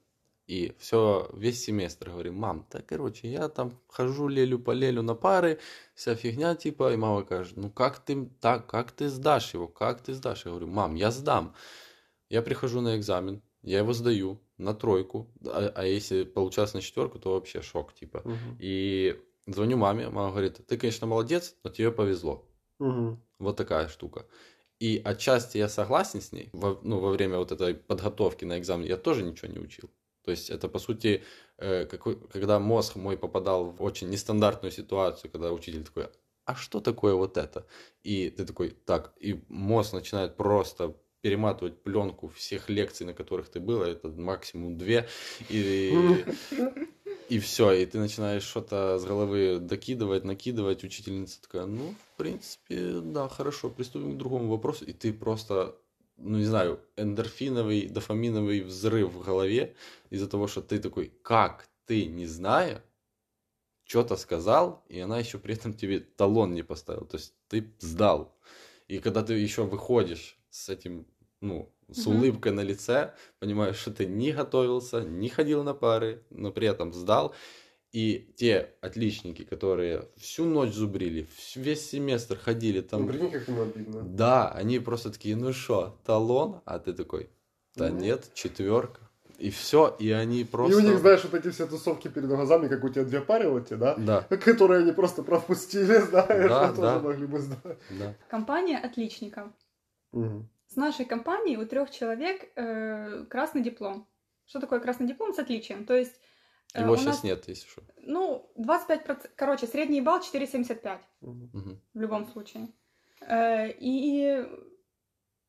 и 0.46 0.74
все, 0.78 1.30
весь 1.32 1.64
семестр 1.64 2.10
говорю, 2.10 2.32
мам, 2.32 2.66
да, 2.70 2.82
короче, 2.82 3.30
я 3.30 3.48
там 3.48 3.78
хожу, 3.88 4.28
лелю 4.28 4.58
по 4.58 4.72
лелю 4.72 5.02
на 5.02 5.14
пары, 5.14 5.58
вся 5.94 6.14
фигня, 6.14 6.54
типа, 6.56 6.92
и 6.92 6.96
мама 6.96 7.22
говорит, 7.22 7.56
ну 7.56 7.70
как 7.70 8.00
ты, 8.00 8.26
так, 8.40 8.66
как 8.66 8.92
ты 8.92 9.08
сдашь 9.08 9.54
его, 9.54 9.68
как 9.68 10.02
ты 10.02 10.14
сдашь? 10.14 10.44
Я 10.44 10.50
говорю, 10.50 10.66
мам, 10.66 10.94
я 10.94 11.10
сдам. 11.10 11.54
Я 12.28 12.42
прихожу 12.42 12.80
на 12.80 12.96
экзамен, 12.96 13.42
я 13.62 13.78
его 13.78 13.92
сдаю 13.92 14.40
на 14.58 14.74
тройку, 14.74 15.30
а, 15.46 15.72
а 15.74 15.84
если 15.84 16.24
получалось 16.24 16.74
на 16.74 16.80
четверку, 16.80 17.18
то 17.18 17.32
вообще 17.32 17.62
шок, 17.62 17.94
типа. 17.94 18.18
Угу. 18.18 18.56
И 18.58 19.20
звоню 19.46 19.76
маме, 19.76 20.08
мама 20.08 20.30
говорит, 20.30 20.66
ты, 20.66 20.76
конечно, 20.76 21.06
молодец, 21.06 21.56
но 21.64 21.70
тебе 21.70 21.90
повезло. 21.92 22.44
Угу. 22.78 23.18
Вот 23.38 23.56
такая 23.56 23.88
штука. 23.88 24.26
И 24.80 25.00
отчасти 25.04 25.58
я 25.58 25.68
согласен 25.68 26.20
с 26.20 26.32
ней, 26.32 26.50
во, 26.52 26.78
ну, 26.82 26.98
во 26.98 27.10
время 27.10 27.38
вот 27.38 27.52
этой 27.52 27.74
подготовки 27.74 28.44
на 28.44 28.58
экзамен 28.58 28.86
я 28.86 28.96
тоже 28.96 29.22
ничего 29.22 29.52
не 29.52 29.60
учил. 29.60 29.88
То 30.24 30.30
есть 30.30 30.50
это, 30.50 30.68
по 30.68 30.78
сути, 30.78 31.22
э, 31.58 31.86
какой, 31.86 32.16
когда 32.28 32.58
мозг 32.58 32.96
мой 32.96 33.16
попадал 33.16 33.70
в 33.70 33.82
очень 33.82 34.08
нестандартную 34.08 34.72
ситуацию, 34.72 35.30
когда 35.30 35.52
учитель 35.52 35.84
такой, 35.84 36.08
а 36.44 36.54
что 36.54 36.80
такое 36.80 37.14
вот 37.14 37.36
это? 37.36 37.66
И 38.02 38.30
ты 38.30 38.44
такой, 38.44 38.70
так, 38.70 39.12
и 39.20 39.44
мозг 39.48 39.92
начинает 39.92 40.36
просто 40.36 40.96
перематывать 41.22 41.80
пленку 41.82 42.28
всех 42.28 42.68
лекций, 42.68 43.06
на 43.06 43.14
которых 43.14 43.48
ты 43.48 43.60
был, 43.60 43.82
а 43.82 43.88
это 43.88 44.08
максимум 44.08 44.76
две, 44.76 45.08
и, 45.48 46.24
и 47.28 47.38
все, 47.38 47.72
и 47.72 47.86
ты 47.86 47.98
начинаешь 47.98 48.42
что-то 48.42 48.98
с 48.98 49.04
головы 49.04 49.58
докидывать, 49.60 50.24
накидывать, 50.24 50.84
учительница 50.84 51.40
такая, 51.40 51.66
ну, 51.66 51.94
в 51.94 52.16
принципе, 52.16 53.00
да, 53.00 53.28
хорошо, 53.28 53.70
приступим 53.70 54.14
к 54.14 54.18
другому 54.18 54.50
вопросу, 54.50 54.84
и 54.84 54.92
ты 54.92 55.12
просто, 55.12 55.76
ну, 56.16 56.38
не 56.38 56.44
знаю, 56.44 56.80
эндорфиновый, 56.96 57.86
дофаминовый 57.86 58.62
взрыв 58.62 59.12
в 59.12 59.24
голове 59.24 59.76
из-за 60.10 60.28
того, 60.28 60.48
что 60.48 60.60
ты 60.60 60.80
такой, 60.80 61.12
как 61.22 61.68
ты, 61.86 62.06
не 62.06 62.26
зная, 62.26 62.82
что-то 63.84 64.16
сказал, 64.16 64.84
и 64.88 64.98
она 64.98 65.20
еще 65.20 65.38
при 65.38 65.54
этом 65.54 65.72
тебе 65.72 66.00
талон 66.00 66.52
не 66.52 66.62
поставила, 66.62 67.06
то 67.06 67.16
есть 67.16 67.32
ты 67.46 67.72
сдал. 67.78 68.36
И 68.88 68.98
когда 68.98 69.22
ты 69.22 69.34
еще 69.34 69.64
выходишь 69.64 70.36
с 70.52 70.68
этим, 70.68 71.06
ну, 71.40 71.72
с 71.90 72.06
угу. 72.06 72.16
улыбкой 72.16 72.52
на 72.52 72.60
лице, 72.60 73.14
понимаешь, 73.40 73.76
что 73.76 73.90
ты 73.90 74.06
не 74.06 74.32
готовился, 74.32 75.00
не 75.00 75.28
ходил 75.28 75.64
на 75.64 75.74
пары, 75.74 76.22
но 76.30 76.52
при 76.52 76.68
этом 76.68 76.92
сдал. 76.92 77.34
И 77.90 78.32
те 78.36 78.70
отличники, 78.80 79.44
которые 79.44 80.08
всю 80.16 80.44
ночь 80.44 80.72
зубрили, 80.72 81.26
весь 81.56 81.90
семестр 81.90 82.38
ходили 82.38 82.80
там... 82.80 83.02
Ну, 83.02 83.08
прикинь, 83.08 83.30
как 83.30 83.48
им 83.48 83.60
обидно. 83.60 84.02
Да, 84.02 84.50
они 84.50 84.78
просто 84.78 85.10
такие, 85.10 85.36
ну 85.36 85.52
что, 85.52 85.98
талон? 86.04 86.62
А 86.64 86.78
ты 86.78 86.94
такой, 86.94 87.28
да 87.74 87.88
ну. 87.88 87.98
нет, 87.98 88.30
четверка. 88.34 89.00
И 89.38 89.50
все, 89.50 89.94
и 89.98 90.10
они 90.10 90.44
просто... 90.44 90.72
И 90.72 90.82
у 90.82 90.88
них, 90.88 91.00
знаешь, 91.00 91.24
вот 91.24 91.34
эти 91.34 91.50
все 91.50 91.66
тусовки 91.66 92.08
перед 92.08 92.28
глазами, 92.28 92.68
как 92.68 92.84
у 92.84 92.88
тебя 92.88 93.04
две 93.04 93.20
пары 93.20 93.50
вот 93.50 93.68
те, 93.68 93.76
да? 93.76 93.96
Да. 93.96 94.22
Которые 94.22 94.82
они 94.82 94.92
просто 94.92 95.22
пропустили, 95.22 95.98
знаешь, 96.10 96.48
да, 96.48 96.68
а 96.68 96.72
да. 96.72 96.74
тоже 96.74 97.00
могли 97.00 97.26
бы 97.26 97.40
сдать. 97.40 97.78
Да. 97.90 98.14
Компания 98.30 98.78
отличников. 98.78 99.48
Угу. 100.12 100.48
С 100.68 100.76
нашей 100.76 101.04
компанией 101.04 101.56
у 101.56 101.66
трех 101.66 101.90
человек 101.90 102.50
э, 102.56 103.24
красный 103.28 103.62
диплом. 103.62 104.06
Что 104.46 104.60
такое 104.60 104.80
красный 104.80 105.06
диплом 105.06 105.34
с 105.34 105.38
отличием? 105.38 105.84
То 105.84 105.94
есть... 105.94 106.20
Э, 106.74 106.82
Его 106.82 106.96
сейчас 106.96 107.16
нас, 107.16 107.24
нет, 107.24 107.48
если 107.48 107.68
что. 107.68 107.82
Ну, 107.98 108.50
25%, 108.58 109.30
короче, 109.36 109.66
средний 109.66 110.00
балл 110.00 110.20
4,75 110.20 111.00
угу. 111.20 111.80
в 111.94 112.00
любом 112.00 112.26
случае. 112.26 112.68
Э, 113.20 113.70
и 113.70 114.46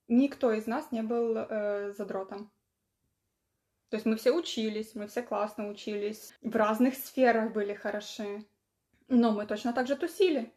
никто 0.07 0.51
из 0.51 0.67
нас 0.67 0.91
не 0.91 1.03
был 1.03 1.35
э, 1.37 1.93
задротом. 1.93 2.51
То 3.89 3.97
есть 3.97 4.05
мы 4.05 4.15
все 4.15 4.31
учились, 4.31 4.95
мы 4.95 5.07
все 5.07 5.21
классно 5.21 5.69
учились, 5.69 6.33
в 6.41 6.55
разных 6.55 6.95
сферах 6.95 7.53
были 7.53 7.75
хороши, 7.75 8.43
но 9.07 9.31
мы 9.31 9.45
точно 9.45 9.71
так 9.71 9.87
же 9.87 9.95
тусили. 9.95 10.51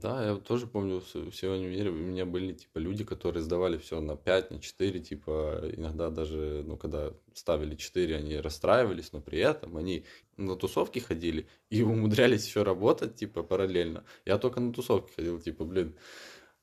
Да, 0.00 0.24
я 0.24 0.36
тоже 0.36 0.66
помню, 0.66 1.00
в 1.00 1.32
сегодня 1.32 1.68
универе 1.68 1.90
у 1.90 1.94
меня 1.94 2.26
были 2.26 2.52
типа 2.52 2.78
люди, 2.78 3.04
которые 3.04 3.42
сдавали 3.44 3.78
все 3.78 4.00
на 4.00 4.16
5, 4.16 4.50
на 4.50 4.60
4, 4.60 5.00
типа 5.00 5.70
иногда 5.76 6.10
даже, 6.10 6.64
ну, 6.66 6.76
когда 6.76 7.12
ставили 7.32 7.76
4, 7.76 8.16
они 8.16 8.38
расстраивались, 8.38 9.12
но 9.12 9.20
при 9.20 9.38
этом 9.38 9.76
они 9.76 10.04
на 10.36 10.56
тусовки 10.56 10.98
ходили 10.98 11.46
и 11.70 11.82
умудрялись 11.84 12.44
еще 12.44 12.64
работать, 12.64 13.14
типа, 13.14 13.44
параллельно. 13.44 14.04
Я 14.24 14.38
только 14.38 14.60
на 14.60 14.72
тусовки 14.72 15.12
ходил, 15.14 15.38
типа, 15.38 15.64
блин, 15.64 15.94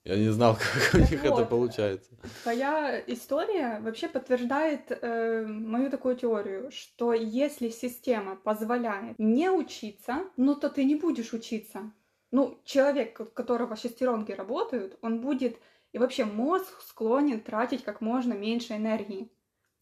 я 0.03 0.17
не 0.17 0.29
знал, 0.29 0.57
как 0.91 0.95
у 0.95 0.97
них 0.97 1.23
вот, 1.23 1.39
это 1.39 1.45
получается. 1.45 2.11
Твоя 2.43 3.01
история 3.07 3.79
вообще 3.79 4.09
подтверждает 4.09 4.91
э, 4.91 5.45
мою 5.45 5.89
такую 5.89 6.17
теорию, 6.17 6.69
что 6.71 7.13
если 7.13 7.69
система 7.69 8.35
позволяет 8.35 9.17
не 9.19 9.49
учиться, 9.49 10.25
ну 10.35 10.55
то 10.55 10.69
ты 10.69 10.83
не 10.83 10.95
будешь 10.95 11.31
учиться 11.31 11.93
ну, 12.31 12.59
человек, 12.63 13.19
у 13.19 13.25
которого 13.25 13.75
шестеренки 13.75 14.31
работают, 14.31 14.97
он 15.01 15.21
будет, 15.21 15.57
и 15.91 15.97
вообще 15.97 16.25
мозг 16.25 16.81
склонен 16.81 17.41
тратить 17.41 17.83
как 17.83 18.01
можно 18.01 18.33
меньше 18.33 18.73
энергии. 18.73 19.29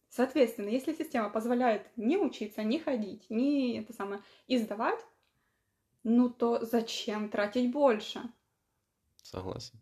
Соответственно, 0.08 0.68
если 0.68 0.92
система 0.92 1.30
позволяет 1.30 1.86
не 1.96 2.18
учиться, 2.18 2.64
не 2.64 2.80
ходить, 2.80 3.30
не 3.30 3.78
это 3.78 3.92
самое, 3.92 4.20
издавать, 4.48 4.98
ну 6.02 6.28
то 6.28 6.64
зачем 6.64 7.28
тратить 7.28 7.70
больше? 7.70 8.20
Согласен. 9.22 9.78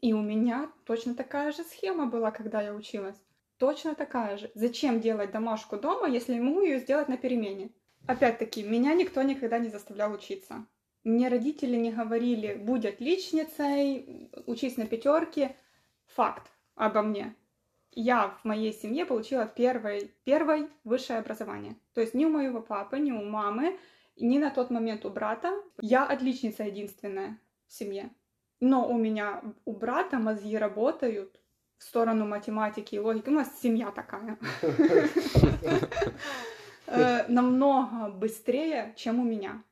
И 0.00 0.12
у 0.12 0.22
меня 0.22 0.70
точно 0.84 1.14
такая 1.14 1.50
же 1.50 1.64
схема 1.64 2.06
была, 2.06 2.30
когда 2.30 2.60
я 2.60 2.74
училась. 2.74 3.20
Точно 3.56 3.94
такая 3.94 4.36
же. 4.36 4.50
Зачем 4.54 5.00
делать 5.00 5.32
домашку 5.32 5.76
дома, 5.78 6.08
если 6.08 6.34
я 6.34 6.42
могу 6.42 6.60
ее 6.60 6.78
сделать 6.78 7.08
на 7.08 7.16
перемене? 7.16 7.70
Опять-таки, 8.06 8.62
меня 8.62 8.94
никто 8.94 9.22
никогда 9.22 9.58
не 9.58 9.70
заставлял 9.70 10.12
учиться. 10.12 10.66
Мне 11.04 11.28
родители 11.28 11.76
не 11.76 11.92
говорили, 11.92 12.54
будь 12.54 12.86
отличницей, 12.86 14.30
учись 14.46 14.78
на 14.78 14.86
пятерке. 14.86 15.54
Факт 16.14 16.50
обо 16.76 17.02
мне. 17.02 17.34
Я 17.92 18.36
в 18.42 18.44
моей 18.44 18.72
семье 18.72 19.04
получила 19.04 19.46
первое, 19.46 20.08
первое 20.24 20.68
высшее 20.82 21.18
образование. 21.18 21.76
То 21.92 22.00
есть 22.00 22.14
ни 22.14 22.24
у 22.24 22.30
моего 22.30 22.60
папы, 22.60 22.98
ни 22.98 23.12
у 23.12 23.22
мамы, 23.22 23.78
ни 24.16 24.38
на 24.38 24.50
тот 24.50 24.70
момент 24.70 25.04
у 25.04 25.10
брата. 25.10 25.52
Я 25.80 26.06
отличница 26.06 26.64
единственная 26.64 27.38
в 27.68 27.72
семье. 27.72 28.10
Но 28.60 28.88
у 28.88 28.96
меня, 28.96 29.42
у 29.66 29.72
брата 29.72 30.18
мозги 30.18 30.56
работают 30.56 31.38
в 31.76 31.84
сторону 31.84 32.26
математики 32.26 32.94
и 32.94 32.98
логики. 32.98 33.28
У 33.28 33.32
нас 33.32 33.60
семья 33.60 33.90
такая. 33.90 34.38
Э, 36.86 37.24
намного 37.28 38.10
быстрее, 38.10 38.92
чем 38.94 39.18
у 39.18 39.24
меня. 39.24 39.62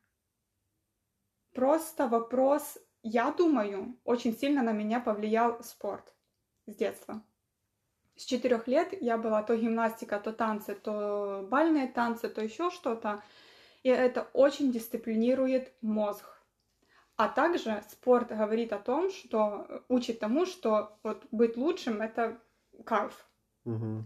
Просто 1.53 2.09
вопрос, 2.09 2.79
я 3.03 3.31
думаю, 3.31 3.99
очень 4.05 4.37
сильно 4.37 4.63
на 4.63 4.73
меня 4.73 5.01
повлиял 5.01 5.63
спорт 5.63 6.15
с 6.67 6.75
детства. 6.75 7.23
С 8.17 8.25
четырех 8.25 8.69
лет 8.69 8.95
я 9.01 9.19
была 9.19 9.43
то 9.43 9.57
гимнастика, 9.57 10.19
то 10.21 10.33
танцы, 10.33 10.75
то 10.75 11.47
бальные 11.51 11.89
танцы, 11.89 12.29
то 12.29 12.43
еще 12.43 12.71
что-то. 12.71 13.23
И 13.83 13.89
это 13.89 14.29
очень 14.33 14.71
дисциплинирует 14.71 15.73
мозг. 15.83 16.25
А 17.17 17.29
также 17.29 17.83
спорт 17.91 18.29
говорит 18.29 18.73
о 18.73 18.79
том, 18.79 19.11
что 19.11 19.85
учит 19.89 20.21
тому, 20.21 20.47
что 20.47 20.99
вот 21.03 21.27
быть 21.31 21.57
лучшим 21.57 22.01
это 22.01 22.41
кайф. 22.85 23.27
Угу. 23.65 24.05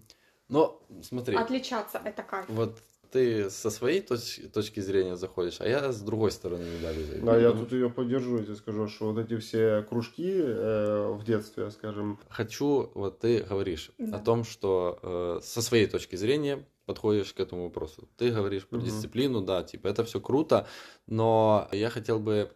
Но 0.48 0.82
смотри. 1.02 1.37
Отличаться 1.37 2.00
это 2.04 2.22
кайф. 2.22 2.46
Вот 2.48 2.82
ты 3.16 3.48
со 3.48 3.70
своей 3.70 4.02
точ- 4.02 4.46
точки 4.50 4.81
зрения 4.81 5.16
заходишь, 5.16 5.61
а 5.61 5.66
я 5.66 5.90
с 5.90 6.02
другой 6.02 6.31
стороны 6.31 6.64
медали 6.64 7.02
зайду. 7.02 7.26
Да, 7.26 7.38
я 7.38 7.52
тут 7.52 7.72
ее 7.72 7.88
поддержу, 7.88 8.42
я 8.42 8.55
скажу, 8.55 8.88
что 8.88 9.12
вот 9.12 9.18
эти 9.18 9.38
все 9.38 9.87
кружки 9.88 10.35
э, 10.37 11.12
в 11.12 11.24
детстве, 11.24 11.70
скажем. 11.70 12.18
Хочу, 12.29 12.90
вот 12.94 13.20
ты 13.20 13.42
говоришь 13.42 13.90
да. 13.96 14.18
о 14.18 14.20
том, 14.20 14.44
что 14.44 14.98
э, 15.02 15.40
со 15.42 15.62
своей 15.62 15.87
точки 15.87 16.16
зрения 16.16 16.66
подходишь 16.85 17.33
к 17.33 17.40
этому 17.40 17.64
вопросу. 17.64 18.07
Ты 18.18 18.31
говоришь 18.31 18.66
про 18.66 18.76
угу. 18.76 18.87
дисциплину, 18.87 19.40
да, 19.40 19.62
типа 19.62 19.88
это 19.88 20.05
все 20.05 20.20
круто, 20.20 20.66
но 21.07 21.68
я 21.72 21.88
хотел 21.88 22.18
бы 22.18 22.50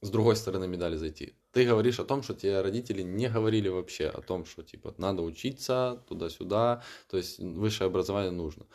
с 0.00 0.10
другой 0.10 0.36
стороны 0.36 0.68
медали 0.68 0.94
зайти. 0.96 1.34
Ты 1.50 1.64
говоришь 1.64 1.98
о 1.98 2.04
том, 2.04 2.22
что 2.22 2.34
тебе 2.34 2.60
родители 2.60 3.02
не 3.02 3.28
говорили 3.28 3.68
вообще 3.68 4.06
о 4.06 4.20
том, 4.20 4.44
что 4.44 4.62
типа 4.62 4.94
надо 4.96 5.22
учиться 5.22 6.04
туда-сюда, 6.08 6.84
то 7.10 7.16
есть 7.16 7.40
высшее 7.40 7.88
образование 7.88 8.30
нужно. 8.30 8.66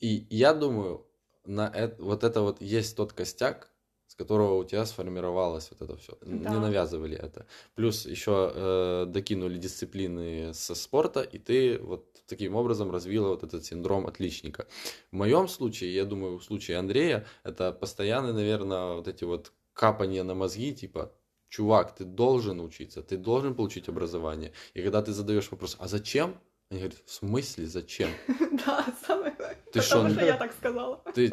И 0.00 0.26
я 0.30 0.54
думаю, 0.54 1.06
на 1.44 1.68
это, 1.68 2.02
вот 2.02 2.24
это 2.24 2.42
вот 2.42 2.60
есть 2.60 2.96
тот 2.96 3.12
костяк, 3.12 3.70
с 4.06 4.14
которого 4.14 4.54
у 4.54 4.64
тебя 4.64 4.86
сформировалось 4.86 5.70
вот 5.70 5.82
это 5.82 5.96
все. 5.98 6.16
Да. 6.22 6.50
Не 6.50 6.58
навязывали 6.58 7.16
это. 7.16 7.46
Плюс 7.74 8.06
еще 8.06 8.52
э, 8.54 9.06
докинули 9.06 9.58
дисциплины 9.58 10.54
со 10.54 10.74
спорта, 10.74 11.20
и 11.20 11.38
ты 11.38 11.78
вот 11.78 12.12
таким 12.26 12.54
образом 12.54 12.90
развила 12.90 13.28
вот 13.28 13.42
этот 13.42 13.64
синдром 13.64 14.06
отличника. 14.06 14.66
В 15.10 15.16
моем 15.16 15.48
случае, 15.48 15.94
я 15.94 16.04
думаю, 16.04 16.38
в 16.38 16.44
случае 16.44 16.78
Андрея, 16.78 17.26
это 17.44 17.72
постоянно, 17.72 18.32
наверное, 18.32 18.94
вот 18.94 19.08
эти 19.08 19.24
вот 19.24 19.52
капания 19.72 20.24
на 20.24 20.34
мозги, 20.34 20.74
типа, 20.74 21.12
чувак, 21.48 21.94
ты 21.94 22.04
должен 22.04 22.60
учиться, 22.60 23.02
ты 23.02 23.16
должен 23.16 23.54
получить 23.54 23.88
образование. 23.88 24.52
И 24.74 24.82
когда 24.82 25.02
ты 25.02 25.12
задаешь 25.12 25.50
вопрос, 25.50 25.76
а 25.78 25.88
зачем? 25.88 26.38
Они 26.70 26.80
говорят, 26.80 26.98
в 27.04 27.10
смысле, 27.10 27.66
зачем? 27.66 28.10
Да, 28.66 28.86
самое 29.06 29.34
ты 29.72 29.80
Потому 29.80 30.10
что 30.10 30.24
я 30.24 30.36
так 30.36 30.52
сказала. 30.52 31.02
Ты, 31.14 31.32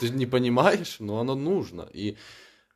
ты 0.00 0.10
не 0.10 0.26
понимаешь, 0.26 1.00
но 1.00 1.20
оно 1.20 1.34
нужно. 1.34 1.88
И 1.92 2.16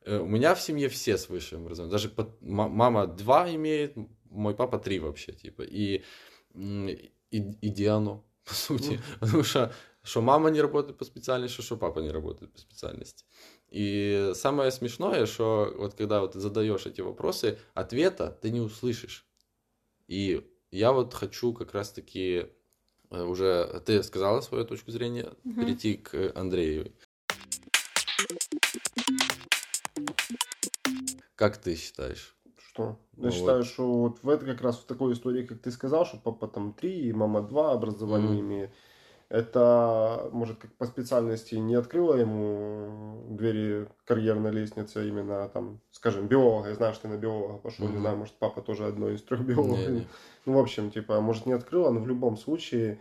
э, 0.04 0.18
у 0.18 0.26
меня 0.26 0.54
в 0.54 0.60
семье 0.60 0.88
все 0.88 1.18
с 1.18 1.28
высшим 1.28 1.62
образованием. 1.62 1.92
Даже 1.92 2.12
мама 2.40 3.06
два 3.06 3.50
имеет, 3.54 3.96
мой 4.30 4.54
папа 4.54 4.78
три 4.78 4.98
вообще, 4.98 5.32
типа. 5.32 5.62
И, 5.62 6.02
и, 6.54 7.10
и 7.30 7.68
Диану 7.68 8.24
по 8.44 8.54
сути. 8.54 9.00
Потому 9.20 9.42
что, 9.42 9.72
что 10.02 10.22
мама 10.22 10.50
не 10.50 10.62
работает 10.62 10.96
по 10.96 11.04
специальности, 11.04 11.60
что 11.60 11.76
папа 11.76 12.00
не 12.00 12.10
работает 12.10 12.52
по 12.52 12.58
специальности. 12.58 13.24
И 13.68 14.32
самое 14.34 14.70
смешное, 14.70 15.26
что 15.26 15.74
вот 15.76 15.94
когда 15.94 16.20
вот 16.20 16.34
задаешь 16.34 16.86
эти 16.86 17.02
вопросы, 17.02 17.58
ответа 17.74 18.38
ты 18.40 18.50
не 18.50 18.60
услышишь. 18.60 19.26
И 20.06 20.50
я 20.70 20.92
вот 20.92 21.14
хочу 21.14 21.52
как 21.52 21.72
раз-таки 21.72 22.46
э, 23.10 23.22
уже, 23.22 23.82
ты 23.84 24.02
сказала 24.02 24.40
свою 24.40 24.64
точку 24.64 24.90
зрения, 24.90 25.32
угу. 25.44 25.54
перейти 25.54 25.94
к 25.96 26.32
Андрею. 26.34 26.92
Как 31.34 31.56
ты 31.56 31.76
считаешь? 31.76 32.36
Что? 32.56 32.98
Я 33.16 33.24
ну, 33.24 33.30
считаю, 33.30 33.58
вот. 33.58 33.66
что 33.66 33.98
вот 33.98 34.22
в 34.22 34.28
это 34.28 34.44
как 34.44 34.60
раз 34.60 34.78
в 34.78 34.84
такой 34.84 35.12
истории, 35.12 35.46
как 35.46 35.60
ты 35.60 35.70
сказал, 35.70 36.04
что 36.04 36.18
папа 36.18 36.48
там 36.48 36.72
три 36.72 37.08
и 37.08 37.12
мама 37.12 37.42
два 37.42 37.72
образования 37.72 38.38
mm 38.38 38.40
имеет. 38.40 38.70
Это, 39.30 40.30
может, 40.32 40.58
как 40.58 40.72
по 40.74 40.86
специальности 40.86 41.54
не 41.56 41.74
открыло 41.74 42.14
ему 42.14 43.26
двери 43.28 43.86
карьерной 44.06 44.50
лестницы 44.50 45.06
именно 45.06 45.48
там, 45.50 45.80
скажем, 45.90 46.28
биолога. 46.28 46.70
Я 46.70 46.74
знаю, 46.74 46.94
что 46.94 47.02
ты 47.02 47.08
на 47.08 47.18
биолога 47.18 47.58
пошел, 47.58 47.86
mm 47.86 47.92
не 47.92 47.98
знаю, 47.98 48.16
может, 48.16 48.34
папа 48.34 48.62
тоже 48.62 48.86
одно 48.86 49.10
из 49.10 49.22
трех 49.22 49.42
биологов. 49.42 49.88
Не. 49.90 50.08
Ну, 50.46 50.54
в 50.54 50.58
общем, 50.58 50.90
типа, 50.90 51.20
может, 51.20 51.44
не 51.44 51.52
открыло, 51.52 51.90
но 51.90 52.00
в 52.00 52.08
любом 52.08 52.38
случае, 52.38 53.00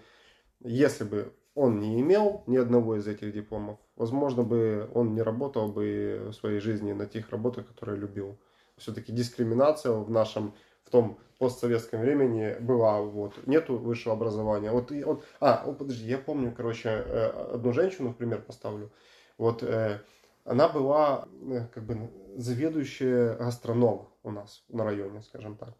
если 0.60 1.06
бы 1.06 1.34
он 1.56 1.80
не 1.80 2.02
имел 2.02 2.44
ни 2.46 2.58
одного 2.58 2.98
из 2.98 3.08
этих 3.08 3.32
дипломов, 3.34 3.80
возможно 3.96 4.44
бы 4.44 4.90
он 4.94 5.16
не 5.16 5.22
работал 5.22 5.72
бы 5.72 6.28
в 6.28 6.34
своей 6.34 6.60
жизни 6.60 6.92
на 6.92 7.06
тех 7.06 7.30
работах, 7.30 7.68
которые 7.68 7.98
любил. 7.98 8.38
Все-таки 8.76 9.12
дискриминация 9.12 9.94
в 9.94 10.12
нашем, 10.12 10.54
в 10.88 10.90
том 10.90 11.20
постсоветском 11.38 12.00
времени 12.00 12.56
была, 12.60 13.02
вот, 13.02 13.46
нету 13.46 13.78
высшего 13.78 14.16
образования. 14.16 14.72
Вот, 14.72 14.92
и, 14.92 15.04
вот, 15.04 15.24
а, 15.40 15.64
вот, 15.66 15.78
подожди, 15.78 16.08
я 16.08 16.18
помню, 16.18 16.54
короче, 16.56 16.90
э, 16.90 17.54
одну 17.54 17.74
женщину, 17.74 18.10
в 18.10 18.16
пример 18.16 18.42
поставлю, 18.42 18.90
вот, 19.38 19.64
э, 19.64 20.00
она 20.46 20.70
была, 20.70 21.28
э, 21.42 21.68
как 21.74 21.86
бы, 21.86 22.10
заведующая 22.38 23.36
гастроном 23.36 24.08
у 24.24 24.32
нас 24.32 24.64
на 24.70 24.86
районе, 24.86 25.22
скажем 25.22 25.58
так. 25.58 25.74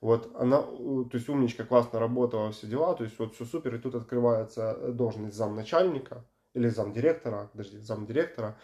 Вот 0.00 0.30
она, 0.34 0.62
то 0.62 1.10
есть 1.12 1.28
умничка, 1.28 1.64
классно 1.64 1.98
работала, 1.98 2.52
все 2.52 2.66
дела, 2.66 2.94
то 2.94 3.04
есть 3.04 3.18
вот 3.18 3.34
все 3.34 3.44
супер, 3.44 3.74
и 3.74 3.78
тут 3.78 3.94
открывается 3.94 4.92
должность 4.92 5.36
замначальника, 5.36 6.24
или 6.54 6.68
замдиректора, 6.68 7.48
подожди, 7.52 7.78
замдиректора, 7.78 8.58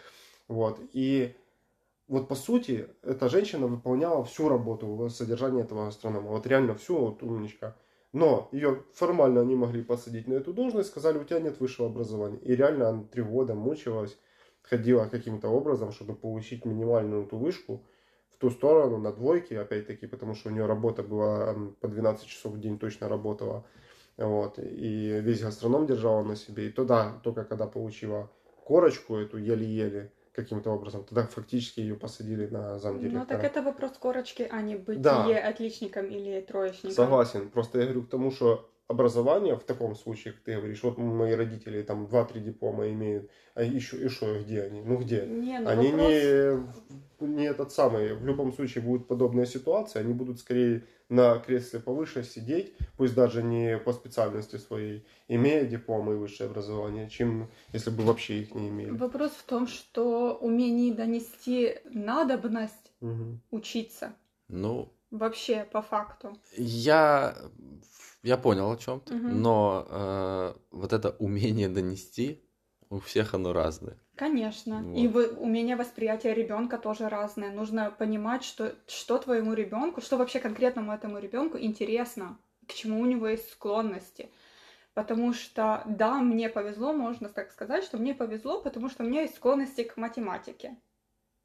вот, 0.47 0.79
и 0.93 1.35
вот 2.07 2.27
по 2.27 2.35
сути 2.35 2.87
эта 3.03 3.29
женщина 3.29 3.67
выполняла 3.67 4.23
всю 4.23 4.49
работу 4.49 5.09
содержания 5.09 5.61
этого 5.61 5.87
астронома, 5.87 6.29
вот 6.29 6.47
реально 6.47 6.75
всю, 6.75 6.97
вот 6.97 7.23
умничка, 7.23 7.75
но 8.13 8.49
ее 8.51 8.83
формально 8.93 9.43
не 9.43 9.55
могли 9.55 9.83
посадить 9.83 10.27
на 10.27 10.35
эту 10.35 10.53
должность, 10.53 10.89
сказали, 10.89 11.17
у 11.17 11.23
тебя 11.23 11.39
нет 11.39 11.59
высшего 11.59 11.89
образования, 11.89 12.39
и 12.39 12.55
реально 12.55 12.89
она 12.89 13.03
три 13.03 13.23
года 13.23 13.55
мучилась, 13.55 14.17
ходила 14.61 15.05
каким-то 15.05 15.49
образом, 15.49 15.91
чтобы 15.91 16.15
получить 16.15 16.65
минимальную 16.65 17.25
эту 17.25 17.37
вышку, 17.37 17.83
в 18.29 18.39
ту 18.39 18.51
сторону, 18.51 18.97
на 18.99 19.11
двойке, 19.11 19.59
опять-таки, 19.59 20.05
потому 20.05 20.35
что 20.35 20.49
у 20.49 20.51
нее 20.51 20.67
работа 20.67 21.01
была 21.01 21.55
по 21.81 21.87
12 21.87 22.25
часов 22.25 22.53
в 22.53 22.59
день 22.59 22.77
точно 22.77 23.09
работала, 23.09 23.65
вот, 24.15 24.59
и 24.59 25.19
весь 25.21 25.41
гастроном 25.41 25.87
держала 25.87 26.23
на 26.23 26.35
себе. 26.35 26.67
И 26.67 26.71
туда, 26.71 27.19
только 27.23 27.45
когда 27.45 27.65
получила 27.65 28.29
корочку 28.63 29.15
эту 29.15 29.37
еле-еле, 29.37 30.11
каким-то 30.37 30.69
образом, 30.69 31.03
тогда 31.03 31.25
фактически 31.25 31.79
ее 31.79 31.95
посадили 31.95 32.45
на 32.45 32.77
замдиректора. 32.77 33.21
Ну, 33.21 33.25
так 33.25 33.43
это 33.43 33.63
вопрос 33.63 33.93
корочки, 33.97 34.47
а 34.51 34.61
не 34.61 34.75
быть 34.75 35.01
да. 35.01 35.25
отличником 35.49 36.05
или 36.05 36.41
троечником. 36.41 36.91
Согласен. 36.91 37.49
Просто 37.49 37.79
я 37.79 37.85
говорю 37.85 38.03
к 38.03 38.09
тому, 38.09 38.29
что 38.31 38.69
образование 38.87 39.55
в 39.55 39.63
таком 39.63 39.95
случае, 39.95 40.33
как 40.33 40.43
ты 40.43 40.55
говоришь, 40.55 40.83
вот 40.83 40.97
мои 40.97 41.33
родители 41.33 41.81
там 41.81 42.05
2-3 42.05 42.39
диплома 42.39 42.89
имеют, 42.89 43.29
а 43.53 43.63
еще 43.63 43.97
и 43.97 44.07
что, 44.07 44.39
где 44.39 44.63
они? 44.63 44.81
Ну 44.81 44.97
где? 44.97 45.25
Не, 45.25 45.59
ну 45.59 45.69
они 45.69 45.91
вопрос... 45.91 46.09
не, 47.19 47.27
не 47.27 47.45
этот 47.45 47.71
самый, 47.71 48.13
в 48.13 48.25
любом 48.25 48.53
случае 48.53 48.83
будет 48.83 49.07
подобная 49.07 49.45
ситуация, 49.45 50.01
они 50.01 50.13
будут 50.13 50.39
скорее 50.39 50.83
на 51.09 51.37
кресле 51.39 51.79
повыше 51.79 52.23
сидеть, 52.23 52.73
пусть 52.97 53.13
даже 53.13 53.43
не 53.43 53.77
по 53.77 53.91
специальности 53.91 54.55
своей, 54.57 55.05
имея 55.27 55.65
дипломы 55.65 56.13
и 56.13 56.17
высшее 56.17 56.49
образование, 56.49 57.09
чем 57.09 57.49
если 57.73 57.89
бы 57.89 58.03
вообще 58.03 58.39
их 58.39 58.55
не 58.55 58.69
имели. 58.69 58.91
Вопрос 58.91 59.31
в 59.31 59.43
том, 59.43 59.67
что 59.67 60.35
умение 60.35 60.93
донести 60.93 61.79
надобность 61.85 62.91
угу. 63.01 63.39
учиться. 63.51 64.13
Ну, 64.47 64.93
вообще 65.11 65.67
по 65.71 65.81
факту. 65.81 66.37
Я 66.55 67.35
я 68.23 68.37
понял 68.37 68.71
о 68.71 68.77
чем 68.77 68.99
ты, 68.99 69.15
угу. 69.15 69.27
но 69.27 69.87
э, 69.89 70.53
вот 70.71 70.93
это 70.93 71.15
умение 71.19 71.69
донести 71.69 72.43
у 72.89 72.99
всех 72.99 73.33
оно 73.33 73.53
разное. 73.53 73.97
Конечно. 74.15 74.81
Вот. 74.81 74.97
И 74.97 75.07
вы, 75.07 75.27
умение 75.27 75.75
восприятия 75.75 76.33
ребенка 76.33 76.77
тоже 76.77 77.09
разное. 77.09 77.51
Нужно 77.51 77.91
понимать, 77.91 78.43
что, 78.43 78.75
что 78.87 79.17
твоему 79.17 79.53
ребенку, 79.53 80.01
что 80.01 80.17
вообще 80.17 80.39
конкретному 80.39 80.91
этому 80.91 81.19
ребенку 81.19 81.57
интересно, 81.57 82.37
к 82.67 82.73
чему 82.73 83.01
у 83.01 83.05
него 83.05 83.27
есть 83.27 83.49
склонности. 83.51 84.29
Потому 84.93 85.33
что, 85.33 85.83
да, 85.85 86.19
мне 86.19 86.49
повезло, 86.49 86.91
можно 86.91 87.29
так 87.29 87.51
сказать, 87.51 87.83
что 87.83 87.97
мне 87.97 88.15
повезло, 88.15 88.61
потому 88.61 88.89
что 88.89 89.03
у 89.03 89.07
меня 89.07 89.21
есть 89.21 89.35
склонности 89.35 89.83
к 89.83 89.95
математике. 89.95 90.77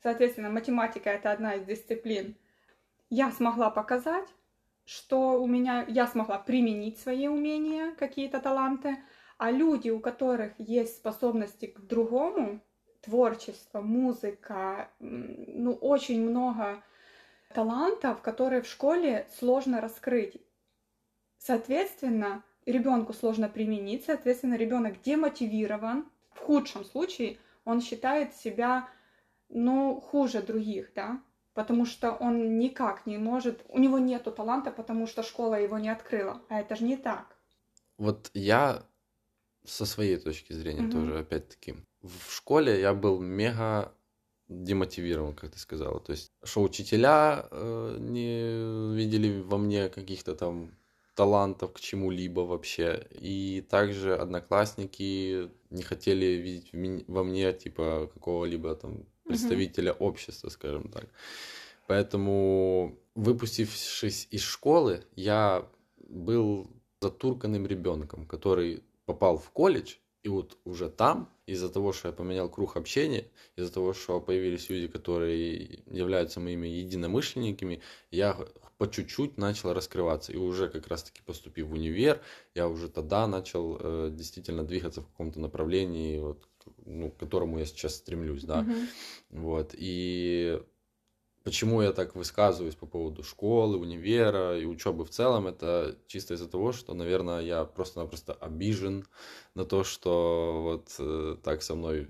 Соответственно, 0.03 0.49
математика 0.49 1.11
это 1.11 1.31
одна 1.31 1.57
из 1.57 1.65
дисциплин. 1.65 2.35
Я 3.15 3.31
смогла 3.31 3.69
показать, 3.69 4.27
что 4.87 5.39
у 5.43 5.47
меня 5.47 5.85
я 5.87 6.07
смогла 6.07 6.39
применить 6.39 6.99
свои 6.99 7.29
умения, 7.29 7.95
какие-то 7.97 8.41
таланты, 8.41 8.97
а 9.37 9.51
люди, 9.51 9.91
у 9.91 10.01
которых 10.01 10.55
есть 10.57 10.97
способности 10.97 11.67
к 11.67 11.79
другому, 11.81 12.63
творчество, 13.03 13.83
музыка, 13.83 14.89
ну, 14.99 15.75
очень 15.75 16.27
много 16.27 16.83
талантов, 17.53 18.23
которые 18.23 18.63
в 18.63 18.67
школе 18.67 19.29
сложно 19.39 19.83
раскрыть. 19.83 20.41
Соответственно, 21.37 22.43
ребенку 22.65 23.13
сложно 23.13 23.51
применить, 23.51 24.07
соответственно, 24.07 24.55
ребенок 24.55 25.03
демотивирован. 25.03 26.11
В 26.33 26.39
худшем 26.39 26.87
случае 26.87 27.37
он 27.67 27.83
считает 27.83 28.35
себя, 28.35 28.89
ну, 29.51 30.01
хуже 30.01 30.41
других, 30.41 30.95
да, 30.95 31.21
потому 31.55 31.87
что 31.87 32.13
он 32.13 32.59
никак 32.59 33.07
не 33.07 33.19
может, 33.19 33.65
у 33.69 33.79
него 33.79 33.99
нету 33.99 34.33
таланта, 34.33 34.71
потому 34.71 35.07
что 35.07 35.23
школа 35.23 35.55
его 35.57 35.79
не 35.79 35.89
открыла, 35.89 36.43
а 36.49 36.61
это 36.61 36.77
же 36.77 36.85
не 36.85 36.97
так. 36.97 37.37
Вот 37.99 38.31
я 38.35 38.83
со 39.65 39.87
своей 39.87 40.17
точки 40.17 40.53
зрения 40.53 40.85
угу. 40.85 40.93
тоже, 40.93 41.19
опять-таки, 41.19 41.77
в 42.03 42.33
школе 42.33 42.81
я 42.81 42.95
был 42.95 43.21
мега 43.21 43.93
демотивирован, 44.49 45.35
как 45.35 45.51
ты 45.53 45.59
сказала. 45.59 46.01
То 46.01 46.13
есть, 46.13 46.33
что 46.43 46.63
учителя 46.63 47.47
э, 47.51 47.97
не 47.99 48.95
видели 48.97 49.41
во 49.41 49.59
мне 49.59 49.89
каких-то 49.89 50.35
там 50.35 50.73
талантов 51.15 51.73
к 51.73 51.81
чему-либо 51.81 52.41
вообще. 52.41 53.07
И 53.11 53.65
также 53.69 54.17
одноклассники 54.17 55.51
не 55.71 55.83
хотели 55.83 56.27
видеть 56.27 56.71
во 57.09 57.25
мне, 57.25 57.53
типа, 57.53 58.11
какого-либо 58.13 58.75
там 58.75 59.05
представителя 59.25 59.93
угу. 59.93 60.07
общества, 60.07 60.49
скажем 60.49 60.91
так. 60.91 61.09
Поэтому, 61.87 62.99
выпустившись 63.15 64.29
из 64.31 64.43
школы, 64.43 65.05
я 65.17 65.69
был 66.09 66.71
затурканным 67.01 67.67
ребенком, 67.67 68.27
который 68.27 68.83
попал 69.05 69.39
в 69.39 69.51
колледж, 69.51 69.97
и 70.23 70.29
вот 70.29 70.57
уже 70.65 70.89
там, 70.89 71.29
из-за 71.47 71.69
того, 71.69 71.93
что 71.93 72.09
я 72.09 72.15
поменял 72.15 72.49
круг 72.49 72.77
общения, 72.77 73.27
из-за 73.57 73.73
того, 73.73 73.93
что 73.93 74.21
появились 74.21 74.71
люди, 74.71 74.87
которые 74.87 75.83
являются 75.91 76.39
моими 76.39 76.69
единомышленниками, 76.69 77.83
я 78.13 78.39
по 78.79 78.89
чуть-чуть 78.89 79.37
начал 79.37 79.73
раскрываться. 79.73 80.33
И 80.33 80.37
уже 80.37 80.69
как 80.69 80.87
раз-таки 80.87 81.21
поступив 81.27 81.67
в 81.67 81.73
универ, 81.73 82.21
я 82.55 82.69
уже 82.69 82.89
тогда 82.89 83.27
начал 83.27 83.77
э, 83.81 84.11
действительно 84.13 84.65
двигаться 84.65 85.03
в 85.03 85.07
каком-то 85.07 85.41
направлении, 85.41 86.19
вот, 86.19 86.49
ну, 86.85 87.11
к 87.11 87.17
которому 87.17 87.59
я 87.59 87.67
сейчас 87.67 87.97
стремлюсь, 87.97 88.45
да. 88.45 88.63
Uh-huh. 88.63 88.87
Вот. 89.31 89.75
И 89.75 90.61
Почему 91.45 91.83
я 91.83 91.93
так 91.93 92.15
высказываюсь 92.15 92.77
по 92.77 92.87
поводу 92.87 93.25
школы, 93.25 93.77
универа 93.77 94.57
и 94.57 94.65
учебы 94.65 95.05
в 95.05 95.11
целом, 95.11 95.49
это 95.49 95.99
чисто 96.07 96.35
из-за 96.35 96.49
того, 96.49 96.71
что, 96.71 96.95
наверное, 96.95 97.41
я 97.41 97.65
просто-напросто 97.65 98.33
обижен 98.35 99.05
на 99.55 99.65
то, 99.65 99.83
что 99.83 100.63
вот 100.63 100.95
э, 101.01 101.37
так 101.43 101.63
со 101.63 101.75
мной, 101.75 102.09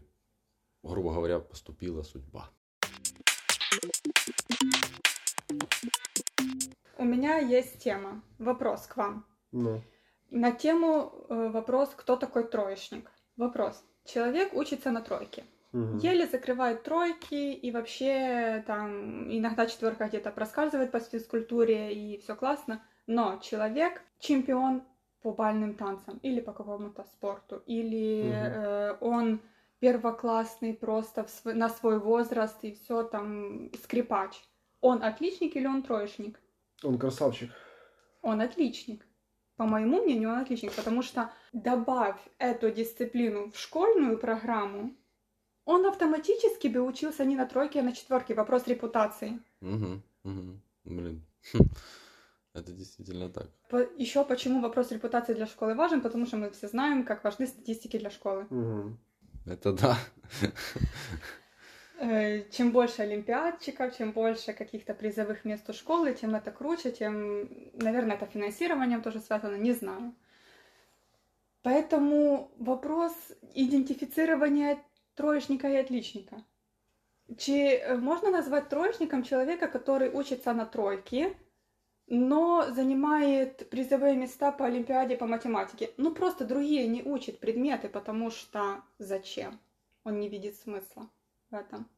грубо 0.82 1.14
говоря, 1.14 1.38
поступила 1.38 2.02
судьба. 2.02 2.50
У 6.98 7.04
меня 7.04 7.38
есть 7.38 7.82
тема, 7.82 8.22
вопрос 8.38 8.87
к 8.87 8.98
вам. 8.98 9.24
Ну. 9.50 9.82
На 10.30 10.52
тему 10.52 11.26
э, 11.30 11.48
вопрос, 11.48 11.90
кто 11.96 12.16
такой 12.16 12.44
троечник? 12.44 13.11
Вопрос. 13.37 13.82
Человек 14.05 14.55
учится 14.55 14.91
на 14.91 15.01
тройке. 15.01 15.45
Угу. 15.73 15.99
Еле 15.99 16.27
закрывает 16.27 16.83
тройки, 16.83 17.53
и 17.53 17.71
вообще 17.71 18.62
там 18.67 19.31
иногда 19.33 19.67
четверка 19.67 20.09
где-то 20.09 20.31
проскальзывает 20.31 20.91
по 20.91 21.01
физкультуре, 21.01 21.95
и 21.95 22.19
все 22.19 22.37
классно. 22.37 22.83
Но 23.07 23.38
человек 23.38 24.03
чемпион 24.19 24.83
по 25.23 25.33
бальным 25.33 25.75
танцам 25.75 26.19
или 26.23 26.41
по 26.41 26.53
какому-то 26.53 27.05
спорту, 27.05 27.62
или 27.67 28.23
угу. 28.23 28.35
э, 28.35 28.97
он 29.01 29.41
первоклассный 29.79 30.75
просто 30.75 31.25
св- 31.27 31.57
на 31.57 31.69
свой 31.69 31.99
возраст 31.99 32.62
и 32.62 32.73
все 32.75 33.03
там 33.03 33.71
скрипач. 33.83 34.41
Он 34.81 35.03
отличник 35.03 35.57
или 35.57 35.67
он 35.67 35.83
троечник? 35.83 36.38
Он 36.83 36.99
красавчик. 36.99 37.51
Он 38.21 38.41
отличник. 38.41 39.07
По 39.62 39.66
моему 39.68 40.03
мнению, 40.03 40.31
он 40.31 40.40
отличник, 40.40 40.72
потому 40.72 41.03
что 41.03 41.31
добавь 41.53 42.18
эту 42.38 42.72
дисциплину 42.72 43.53
в 43.53 43.57
школьную 43.57 44.18
программу, 44.18 44.92
он 45.64 45.87
автоматически 45.87 46.66
бы 46.66 46.81
учился 46.81 47.25
не 47.25 47.37
на 47.37 47.46
тройке, 47.46 47.79
а 47.79 47.85
на 47.85 47.92
четверке. 47.92 48.35
Вопрос 48.35 48.66
репутации. 48.66 49.38
Угу, 49.61 50.03
угу. 50.25 50.61
Блин. 50.83 51.25
Это 52.55 52.72
действительно 52.72 53.29
так. 53.29 53.51
Еще 53.96 54.25
почему 54.25 54.61
вопрос 54.61 54.90
репутации 54.90 55.35
для 55.35 55.46
школы 55.46 55.77
важен, 55.77 56.01
потому 56.01 56.27
что 56.27 56.38
мы 56.38 56.51
все 56.51 56.66
знаем, 56.66 57.05
как 57.05 57.22
важны 57.22 57.46
статистики 57.46 58.01
для 58.01 58.11
школы. 58.11 58.48
Угу. 58.51 58.96
Это 59.46 59.72
да. 59.75 59.96
Э, 61.98 62.44
чем 62.50 62.72
больше 62.72 63.02
олимпиадчиков, 63.02 63.96
чем 63.96 64.12
больше 64.12 64.52
каких-то 64.52 64.94
призовых 64.94 65.44
мест 65.44 65.68
у 65.68 65.72
школы, 65.72 66.14
тем 66.14 66.35
это 66.35 66.50
круче, 66.50 66.90
тем, 66.90 67.48
наверное, 67.74 68.16
это 68.16 68.26
финансированием 68.26 69.02
тоже 69.02 69.20
связано, 69.20 69.57
не 69.57 69.72
знаю. 69.72 70.14
Поэтому 71.62 72.50
вопрос 72.59 73.12
идентифицирования 73.55 74.78
троечника 75.14 75.68
и 75.68 75.76
отличника. 75.76 76.42
Чи 77.38 77.76
э, 77.76 77.96
можно 77.96 78.31
назвать 78.31 78.68
троечником 78.68 79.22
человека, 79.22 79.68
который 79.68 80.11
учится 80.11 80.52
на 80.55 80.66
тройке, 80.66 81.37
но 82.09 82.66
занимает 82.70 83.68
призовые 83.70 84.16
места 84.16 84.50
по 84.50 84.64
Олимпиаде 84.64 85.16
по 85.16 85.26
математике? 85.26 85.90
Ну, 85.98 86.14
просто 86.14 86.44
другие 86.44 86.88
не 86.88 87.02
учат 87.02 87.38
предметы, 87.38 87.88
потому 87.88 88.31
что 88.31 88.83
зачем? 88.98 89.61
Он 90.05 90.18
не 90.18 90.28
видит 90.28 90.57
смысла 90.57 91.09
в 91.53 91.55
этом. 91.55 91.88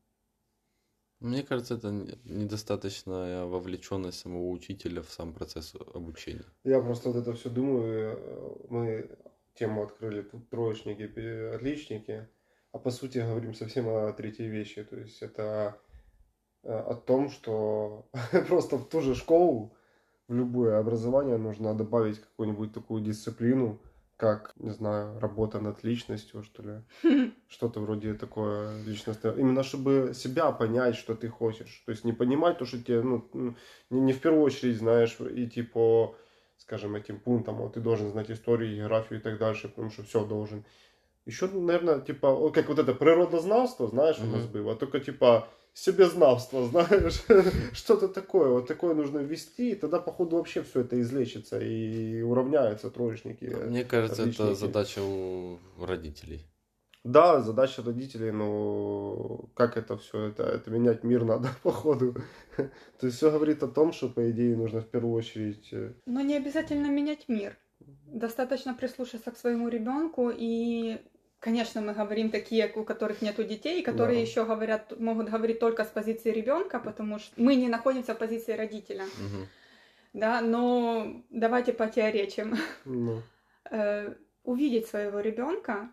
Мне 1.21 1.43
кажется, 1.43 1.77
это 1.77 1.90
недостаточная 2.25 3.47
вовлеченность 3.47 4.19
самого 4.19 4.51
учителя 4.51 5.01
в 5.01 5.11
сам 5.11 5.33
процесс 5.33 5.75
обучения. 5.95 6.45
Я 6.64 6.83
просто 6.83 7.11
вот 7.11 7.17
это 7.17 7.33
все 7.33 7.49
думаю. 7.49 8.67
Мы 8.69 9.09
тему 9.55 9.85
открыли 9.85 10.23
тут 10.23 10.51
троечники, 10.51 11.55
отличники, 11.55 12.29
а 12.73 12.79
по 12.79 12.90
сути 12.90 13.19
говорим 13.19 13.55
совсем 13.55 13.88
о 13.88 14.12
третьей 14.12 14.49
вещи. 14.49 14.83
То 14.85 14.97
есть 14.97 15.23
это 15.23 15.79
э, 16.62 16.71
о 16.73 16.95
том, 16.95 17.31
что 17.31 18.11
просто 18.49 18.77
в 18.77 18.88
ту 18.88 19.01
же 19.01 19.14
школу, 19.14 19.77
в 20.29 20.35
любое 20.35 20.79
образование 20.79 21.38
нужно 21.38 21.75
добавить 21.75 22.19
какую-нибудь 22.21 22.73
такую 22.75 23.03
дисциплину, 23.03 23.81
как, 24.16 24.53
не 24.57 24.70
знаю, 24.70 25.18
работа 25.18 25.61
над 25.61 25.83
личностью, 25.85 26.42
что 26.42 26.62
ли. 26.62 27.33
Что-то 27.48 27.81
вроде 27.81 28.14
такое 28.14 28.83
личностное. 28.85 29.33
Именно 29.33 29.62
чтобы 29.62 30.12
себя 30.14 30.53
понять, 30.53 30.96
что 30.96 31.14
ты 31.14 31.29
хочешь. 31.29 31.83
То 31.85 31.92
есть 31.92 32.05
не 32.05 32.12
понимать 32.12 32.59
то, 32.59 32.64
что 32.64 32.79
тебе, 32.79 33.03
ну, 33.03 33.29
не, 33.90 34.00
не 34.00 34.12
в 34.12 34.20
первую 34.20 34.42
очередь, 34.42 34.79
знаешь, 34.79 35.16
идти 35.20 35.62
по, 35.62 36.16
скажем, 36.59 36.94
этим 36.94 37.18
пунктам. 37.18 37.57
Вот 37.57 37.74
ты 37.74 37.81
должен 37.81 38.11
знать 38.11 38.31
историю, 38.31 38.77
географию 38.77 39.18
и 39.18 39.22
так 39.22 39.38
дальше, 39.38 39.68
потому 39.68 39.90
что 39.90 40.05
все 40.05 40.24
должен. 40.24 40.64
Еще, 41.27 41.48
наверное, 41.48 42.00
типа, 42.00 42.50
как 42.50 42.68
вот 42.68 42.79
это 42.79 42.94
природознавство, 42.94 43.88
знаешь, 43.88 44.18
mm-hmm. 44.18 44.29
у 44.29 44.37
нас 44.37 44.46
было, 44.46 44.77
только 44.77 45.00
типа 45.00 45.48
себезнавство, 45.74 46.66
знаешь, 46.68 47.22
что-то 47.72 48.08
такое, 48.08 48.48
вот 48.48 48.68
такое 48.68 48.94
нужно 48.94 49.18
ввести, 49.18 49.72
и 49.72 49.74
тогда, 49.74 49.98
походу, 49.98 50.37
вообще 50.37 50.62
все 50.62 50.80
это 50.80 51.00
излечится 51.00 51.58
и 51.58 52.22
уравняются 52.22 52.90
троечники. 52.90 53.44
Мне 53.44 53.84
кажется, 53.84 54.22
отличники. 54.22 54.42
это 54.42 54.54
задача 54.54 55.02
у 55.02 55.58
родителей. 55.78 56.46
Да, 57.02 57.42
задача 57.42 57.82
родителей, 57.82 58.30
но 58.30 59.50
как 59.54 59.76
это 59.76 59.98
все, 59.98 60.28
это, 60.28 60.44
это 60.44 60.70
менять 60.70 61.04
мир 61.04 61.24
надо, 61.24 61.48
походу. 61.62 62.14
То 62.56 63.06
есть 63.06 63.16
все 63.16 63.30
говорит 63.30 63.62
о 63.62 63.68
том, 63.68 63.92
что, 63.92 64.08
по 64.08 64.30
идее, 64.30 64.56
нужно 64.56 64.80
в 64.80 64.88
первую 64.88 65.14
очередь... 65.14 65.68
Э, 65.72 65.92
но 66.06 66.20
не 66.22 66.37
обязательно 66.37 66.87
менять 66.87 67.28
мир. 67.28 67.58
Достаточно 68.06 68.74
прислушаться 68.74 69.32
к 69.32 69.37
своему 69.37 69.68
ребенку 69.68 70.30
и 70.32 70.98
Конечно, 71.44 71.83
мы 71.83 71.92
говорим 71.92 72.30
такие, 72.30 72.72
у 72.74 72.85
которых 72.85 73.20
нету 73.20 73.44
детей, 73.44 73.83
которые 73.83 74.16
да. 74.16 74.22
еще 74.22 74.46
говорят, 74.46 74.98
могут 74.98 75.28
говорить 75.28 75.61
только 75.61 75.85
с 75.85 75.88
позиции 75.88 76.30
ребенка, 76.30 76.78
потому 76.78 77.18
что 77.18 77.35
мы 77.37 77.54
не 77.57 77.68
находимся 77.68 78.14
в 78.14 78.18
позиции 78.18 78.52
родителя. 78.52 79.04
Угу. 79.04 79.46
Да, 80.14 80.40
но 80.40 81.22
давайте 81.28 81.74
потеоречим. 81.74 82.57
Ну. 82.87 83.20
Э, 83.70 84.14
увидеть 84.42 84.87
своего 84.87 85.20
ребенка 85.20 85.90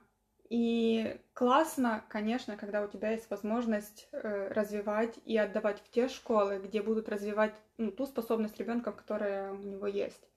и 0.50 1.20
классно, 1.34 2.06
конечно, 2.08 2.56
когда 2.56 2.82
у 2.82 2.88
тебя 2.88 3.12
есть 3.12 3.30
возможность 3.30 4.08
э, 4.14 4.48
развивать 4.54 5.20
и 5.26 5.38
отдавать 5.38 5.82
в 5.82 5.90
те 5.90 6.08
школы, 6.08 6.62
где 6.64 6.82
будут 6.82 7.10
развивать 7.10 7.56
ну, 7.78 7.92
ту 7.92 8.06
способность 8.06 8.58
ребенка, 8.58 8.94
которая 8.94 9.52
у 9.52 9.58
него 9.58 9.88
есть. 9.88 10.30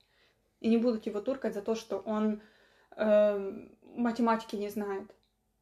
И 0.59 0.67
не 0.67 0.75
будут 0.75 1.05
его 1.05 1.21
туркать 1.21 1.53
за 1.53 1.61
то, 1.61 1.73
что 1.73 1.99
он 1.99 2.41
э, 2.97 3.67
математики 3.95 4.55
не 4.55 4.69
знает, 4.69 5.09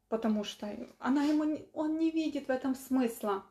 потому 0.09 0.43
что 0.43 0.67
она 0.99 1.23
ему, 1.23 1.59
он 1.73 1.97
не 1.97 2.11
видит 2.11 2.47
в 2.47 2.51
этом 2.51 2.75
смысла. 2.75 3.43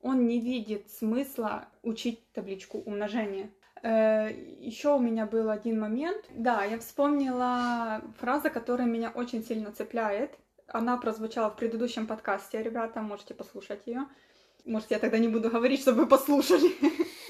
Он 0.00 0.26
не 0.26 0.40
видит 0.40 0.90
смысла 0.90 1.68
учить 1.82 2.30
табличку 2.32 2.78
умножения. 2.78 3.50
Э, 3.82 4.30
Еще 4.60 4.94
у 4.94 4.98
меня 4.98 5.26
был 5.26 5.50
один 5.50 5.80
момент. 5.80 6.24
Да, 6.30 6.64
я 6.64 6.78
вспомнила 6.78 8.02
фраза, 8.18 8.50
которая 8.50 8.86
меня 8.86 9.10
очень 9.10 9.42
сильно 9.44 9.72
цепляет. 9.72 10.38
Она 10.68 10.96
прозвучала 10.96 11.50
в 11.50 11.56
предыдущем 11.56 12.06
подкасте, 12.06 12.62
ребята, 12.62 13.00
можете 13.00 13.34
послушать 13.34 13.86
ее. 13.86 14.06
Может, 14.64 14.90
я 14.90 14.98
тогда 14.98 15.18
не 15.18 15.28
буду 15.28 15.50
говорить, 15.50 15.80
чтобы 15.80 16.02
вы 16.02 16.06
послушали. 16.06 16.72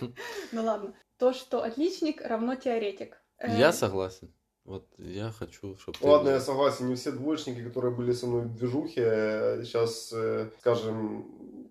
Ну 0.52 0.62
ладно. 0.62 0.94
То, 1.18 1.32
что 1.32 1.62
отличник 1.62 2.20
равно 2.20 2.54
теоретик. 2.54 3.18
Я 3.42 3.72
согласен. 3.72 4.30
Вот 4.66 4.85
я 4.98 5.31
хочу, 5.31 5.76
чтобы... 5.79 5.96
Ладно, 6.00 6.31
я 6.31 6.40
согласен, 6.40 6.88
не 6.88 6.96
все 6.96 7.12
двоечники, 7.12 7.62
которые 7.62 7.94
были 7.94 8.11
со 8.11 8.26
мной 8.26 8.42
в 8.42 8.55
движухе, 8.57 9.61
сейчас, 9.62 10.12
э, 10.12 10.50
скажем, 10.59 11.24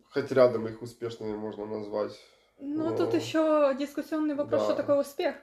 хоть 0.09 0.31
рядом 0.31 0.65
их 0.67 0.81
успешными 0.81 1.35
можно 1.35 1.65
назвать. 1.65 2.17
Ну, 2.57 2.91
Но... 2.91 2.97
тут 2.97 3.13
еще 3.13 3.75
дискуссионный 3.77 4.33
вопрос, 4.33 4.61
да. 4.61 4.65
что 4.67 4.75
такое 4.75 5.01
успех. 5.01 5.35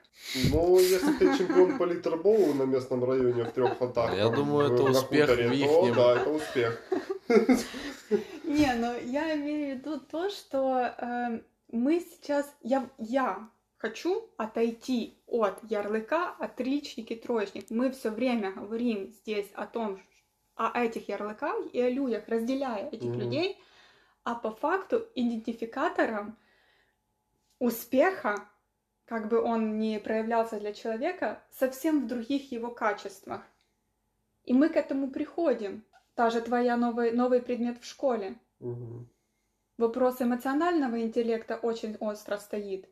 Ну, 0.51 0.79
если 0.79 1.13
ты 1.19 1.37
чемпион 1.39 1.77
по 1.77 1.85
литерболу 1.85 2.55
на 2.55 2.63
местном 2.63 3.05
районе 3.05 3.45
в 3.45 3.53
трех 3.53 3.77
фонтах, 3.77 4.17
я 4.17 4.31
думаю, 4.31 4.73
это 4.73 4.85
успех 4.85 5.29
хуторе, 5.29 5.49
в 5.49 5.67
то, 5.67 5.95
да, 5.95 6.21
это 6.21 6.31
успех. 6.31 6.83
Не, 8.45 8.75
но 8.75 8.95
я 8.95 9.35
имею 9.37 9.77
в 9.77 9.79
виду 9.79 10.01
то, 10.01 10.31
что 10.31 10.95
э, 10.99 11.41
мы 11.71 12.01
сейчас, 12.01 12.47
я, 12.63 12.89
я 12.97 13.47
хочу 13.83 14.31
отойти 14.37 15.19
от 15.27 15.61
ярлыка 15.69 16.37
отличник 16.39 17.11
и 17.11 17.17
троечник. 17.17 17.69
Мы 17.71 17.91
все 17.91 18.11
время 18.11 18.53
говорим 18.53 19.09
здесь 19.09 19.51
о 19.55 19.67
том, 19.67 20.01
о 20.55 20.81
этих 20.81 21.09
ярлыках 21.09 21.57
и 21.73 21.81
о 21.81 21.91
людях, 21.91 22.29
разделяя 22.29 22.89
этих 22.89 23.09
mm-hmm. 23.09 23.19
людей, 23.19 23.59
а 24.23 24.37
по 24.37 24.53
факту 24.53 25.05
идентификатором 25.17 26.39
успеха, 27.59 28.49
как 29.05 29.29
бы 29.29 29.43
он 29.43 29.81
ни 29.81 29.99
проявлялся 29.99 30.61
для 30.61 30.73
человека, 30.73 31.43
совсем 31.51 32.05
в 32.05 32.07
других 32.07 32.53
его 32.53 32.71
качествах. 32.71 33.43
И 34.45 34.53
мы 34.53 34.69
к 34.69 34.77
этому 34.77 35.11
приходим. 35.11 35.85
Та 36.15 36.31
же 36.31 36.41
твоя 36.41 36.77
новый, 36.77 37.11
новый 37.11 37.43
предмет 37.43 37.81
в 37.81 37.85
школе. 37.85 38.39
Угу. 38.61 39.09
Вопрос 39.79 40.23
эмоционального 40.23 41.01
интеллекта 41.01 41.57
очень 41.57 41.97
остро 41.97 42.37
стоит. 42.37 42.89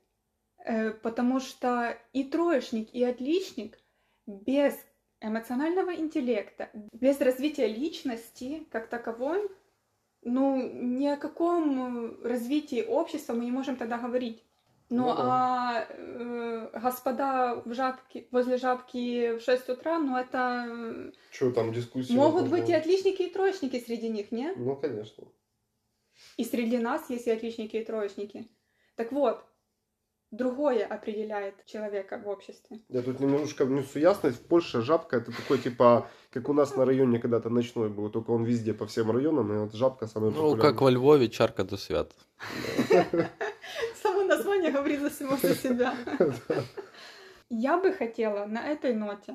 Э, 0.65 0.91
потому 0.91 1.41
что 1.41 1.97
и 2.13 2.25
троечник, 2.25 2.93
и 2.93 3.03
отличник 3.05 3.79
без 4.27 4.75
эмоционального 5.21 5.95
интеллекта, 5.95 6.71
без 6.93 7.21
развития 7.21 7.67
личности 7.67 8.67
как 8.71 8.89
таковой, 8.89 9.51
ну, 10.23 10.57
ни 10.61 11.07
о 11.07 11.17
каком 11.17 12.23
развитии 12.23 12.85
общества 12.87 13.33
мы 13.33 13.45
не 13.45 13.51
можем 13.51 13.77
тогда 13.77 13.99
говорить. 13.99 14.45
Ну, 14.91 15.05
ну 15.05 15.15
а 15.17 15.87
э, 15.89 16.71
господа 16.75 17.63
в 17.65 17.73
жабке, 17.73 18.27
возле 18.33 18.57
жабки 18.57 19.39
в 19.39 19.41
6 19.41 19.69
утра, 19.69 19.99
ну 19.99 20.17
это... 20.17 21.13
Что 21.31 21.53
там 21.53 21.73
дискуссии? 21.73 22.13
Могут 22.13 22.49
быть 22.49 22.69
и 22.69 22.75
отличники, 22.75 23.23
и 23.23 23.31
троечники 23.31 23.79
среди 23.79 24.09
них, 24.09 24.33
не? 24.33 24.53
Ну, 24.57 24.75
конечно. 24.77 25.29
И 26.37 26.45
среди 26.45 26.79
нас 26.79 27.09
есть 27.09 27.29
и 27.29 27.31
отличники, 27.31 27.77
и 27.77 27.85
троечники. 27.85 28.49
Так 28.97 29.13
вот, 29.13 29.45
другое 30.31 30.87
определяет 30.87 31.65
человека 31.67 32.19
в 32.19 32.29
обществе. 32.29 32.81
Я 32.89 33.03
тут 33.03 33.21
немножко 33.21 33.65
внесу 33.65 33.99
ясность. 33.99 34.39
В 34.39 34.47
Польше 34.47 34.83
жабка 34.83 35.17
это 35.17 35.33
такой 35.33 35.59
типа, 35.59 36.09
как 36.31 36.49
у 36.49 36.53
нас 36.53 36.77
на 36.77 36.85
районе 36.85 37.19
когда-то 37.19 37.51
ночной 37.51 37.89
был, 37.89 38.11
только 38.11 38.31
он 38.31 38.45
везде 38.45 38.73
по 38.75 38.87
всем 38.87 39.11
районам, 39.11 39.53
и 39.53 39.59
вот 39.59 39.75
жабка 39.75 40.07
самая 40.07 40.31
Ну, 40.31 40.57
как 40.57 40.81
во 40.81 40.91
Львове, 40.91 41.29
чарка 41.29 41.65
до 41.65 41.77
свят. 41.77 42.13
Само 44.03 44.23
название 44.25 44.71
говорит 44.71 45.01
за 45.01 45.11
самого 45.11 45.55
себя. 45.55 45.95
Я 47.51 47.79
бы 47.79 47.93
хотела 47.93 48.47
на 48.47 48.65
этой 48.65 48.95
ноте 48.95 49.35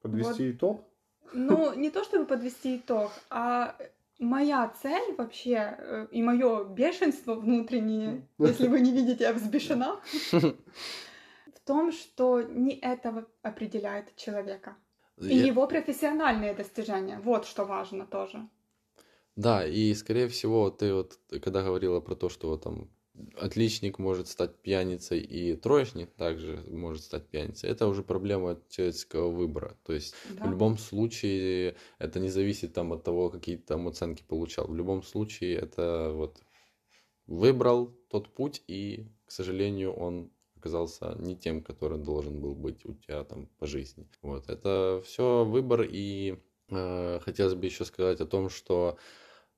Подвести 0.00 0.52
итог? 0.52 0.84
Ну, 1.32 1.74
не 1.74 1.90
то 1.90 2.04
чтобы 2.04 2.24
подвести 2.24 2.76
итог, 2.76 3.10
а 3.28 3.76
моя 4.18 4.68
цель 4.82 5.14
вообще 5.16 5.76
э, 5.78 6.06
и 6.10 6.22
мое 6.22 6.64
бешенство 6.64 7.34
внутреннее, 7.34 8.28
если 8.38 8.68
вы 8.68 8.80
не 8.80 8.92
видите, 8.92 9.24
я 9.24 9.32
взбешена, 9.32 10.00
в 10.32 11.60
том, 11.64 11.92
что 11.92 12.42
не 12.42 12.74
это 12.74 13.26
определяет 13.42 14.14
человека. 14.16 14.76
И 15.20 15.36
его 15.36 15.66
профессиональные 15.66 16.54
достижения. 16.54 17.18
Вот 17.18 17.44
что 17.44 17.64
важно 17.64 18.06
тоже. 18.06 18.48
Да, 19.34 19.66
и 19.66 19.94
скорее 19.94 20.28
всего, 20.28 20.70
ты 20.70 20.94
вот 20.94 21.18
когда 21.42 21.62
говорила 21.62 22.00
про 22.00 22.14
то, 22.14 22.28
что 22.28 22.56
там 22.56 22.88
отличник 23.36 23.98
может 23.98 24.28
стать 24.28 24.56
пьяницей 24.56 25.20
и 25.20 25.56
троечник 25.56 26.10
также 26.12 26.64
может 26.70 27.02
стать 27.02 27.26
пьяницей. 27.28 27.70
Это 27.70 27.86
уже 27.86 28.02
проблема 28.02 28.60
человеческого 28.68 29.30
выбора. 29.30 29.76
То 29.84 29.92
есть 29.92 30.14
да. 30.30 30.46
в 30.46 30.50
любом 30.50 30.78
случае 30.78 31.76
это 31.98 32.20
не 32.20 32.28
зависит 32.28 32.72
там 32.72 32.92
от 32.92 33.04
того, 33.04 33.30
какие 33.30 33.56
там 33.56 33.88
оценки 33.88 34.22
получал. 34.26 34.66
В 34.66 34.74
любом 34.74 35.02
случае 35.02 35.56
это 35.56 36.12
вот 36.14 36.40
выбрал 37.26 37.94
тот 38.08 38.34
путь 38.34 38.62
и, 38.66 39.06
к 39.26 39.30
сожалению, 39.30 39.92
он 39.92 40.30
оказался 40.56 41.14
не 41.18 41.36
тем, 41.36 41.62
который 41.62 41.98
должен 41.98 42.40
был 42.40 42.54
быть 42.54 42.84
у 42.84 42.94
тебя 42.94 43.24
там 43.24 43.46
по 43.58 43.66
жизни. 43.66 44.08
Вот 44.22 44.48
это 44.48 45.00
все 45.04 45.44
выбор 45.44 45.82
и 45.82 46.38
э, 46.70 47.20
хотелось 47.20 47.54
бы 47.54 47.66
еще 47.66 47.84
сказать 47.84 48.20
о 48.20 48.26
том, 48.26 48.50
что 48.50 48.98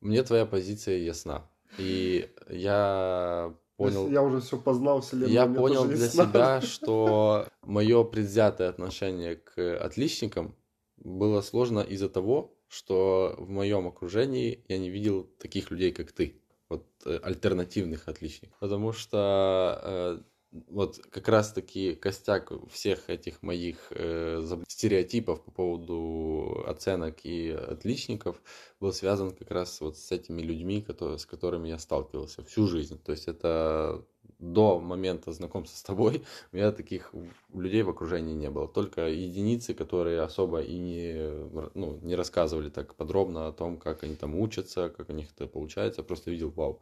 мне 0.01 0.23
твоя 0.23 0.47
позиция 0.47 0.99
ясна. 0.99 1.49
И 1.79 2.29
я 2.49 3.55
понял... 3.77 4.09
Я 4.09 4.23
уже 4.23 4.41
все 4.41 4.59
познал, 4.59 5.01
вселенную. 5.01 5.33
Я 5.33 5.47
понял 5.47 5.85
для 5.87 6.09
себя, 6.09 6.61
что 6.63 7.47
мое 7.63 8.05
предвзятое 8.05 8.69
отношение 8.69 9.37
к 9.37 9.79
отличникам 9.79 10.55
было 10.97 11.41
сложно 11.41 11.81
из-за 11.81 12.09
того, 12.09 12.55
что 12.69 13.35
в 13.39 13.49
моем 13.49 13.87
окружении 13.87 14.65
я 14.69 14.79
не 14.79 14.91
видел 14.91 15.25
таких 15.39 15.71
людей, 15.71 15.93
как 15.93 16.13
ты. 16.13 16.41
Вот 16.69 16.87
э, 17.05 17.19
альтернативных 17.23 18.07
отличников. 18.07 18.57
Потому 18.61 18.93
что 18.93 19.81
э, 19.83 20.19
вот 20.53 20.99
как 21.11 21.29
раз-таки 21.29 21.95
костяк 21.95 22.53
всех 22.71 23.09
этих 23.09 23.43
моих 23.43 23.77
э, 23.91 24.43
стереотипов 24.69 25.43
по 25.45 25.51
поводу 25.51 26.65
оценок 26.67 27.25
и 27.25 27.51
отличников 27.51 28.43
был 28.81 28.93
связан 28.93 29.31
как 29.31 29.51
раз 29.51 29.81
вот 29.81 29.97
с 29.97 30.11
этими 30.11 30.43
людьми, 30.43 30.83
которые, 30.83 31.19
с 31.19 31.27
которыми 31.27 31.69
я 31.69 31.79
сталкивался 31.79 32.43
всю 32.43 32.67
жизнь. 32.67 32.99
То 32.99 33.13
есть 33.13 33.29
это 33.29 34.05
до 34.39 34.81
момента 34.81 35.33
знакомства 35.33 35.77
с 35.77 35.83
тобой 35.83 36.25
у 36.53 36.57
меня 36.57 36.73
таких 36.73 37.13
людей 37.53 37.83
в 37.83 37.91
окружении 37.91 38.35
не 38.35 38.51
было. 38.51 38.67
Только 38.67 39.09
единицы, 39.09 39.75
которые 39.75 40.23
особо 40.23 40.63
и 40.63 40.77
не, 40.79 41.71
ну, 41.75 41.99
не 42.03 42.17
рассказывали 42.17 42.71
так 42.71 42.95
подробно 42.97 43.47
о 43.47 43.53
том, 43.53 43.79
как 43.79 44.03
они 44.03 44.17
там 44.17 44.35
учатся, 44.35 44.89
как 44.89 45.11
у 45.11 45.13
них 45.13 45.29
это 45.37 45.47
получается. 45.47 46.03
Просто 46.03 46.31
видел, 46.31 46.51
вау, 46.51 46.81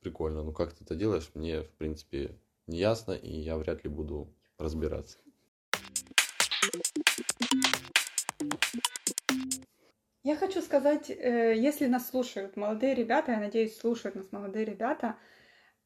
прикольно, 0.00 0.42
ну 0.42 0.52
как 0.52 0.72
ты 0.72 0.84
это 0.84 0.94
делаешь, 0.94 1.30
мне, 1.34 1.62
в 1.62 1.70
принципе, 1.72 2.36
неясно, 2.66 3.12
и 3.12 3.30
я 3.30 3.56
вряд 3.56 3.84
ли 3.84 3.90
буду 3.90 4.32
разбираться. 4.58 5.18
Я 10.22 10.36
хочу 10.36 10.62
сказать, 10.62 11.10
э, 11.10 11.54
если 11.56 11.86
нас 11.86 12.08
слушают 12.08 12.56
молодые 12.56 12.94
ребята, 12.94 13.32
я 13.32 13.40
надеюсь, 13.40 13.78
слушают 13.78 14.16
нас 14.16 14.32
молодые 14.32 14.64
ребята, 14.64 15.16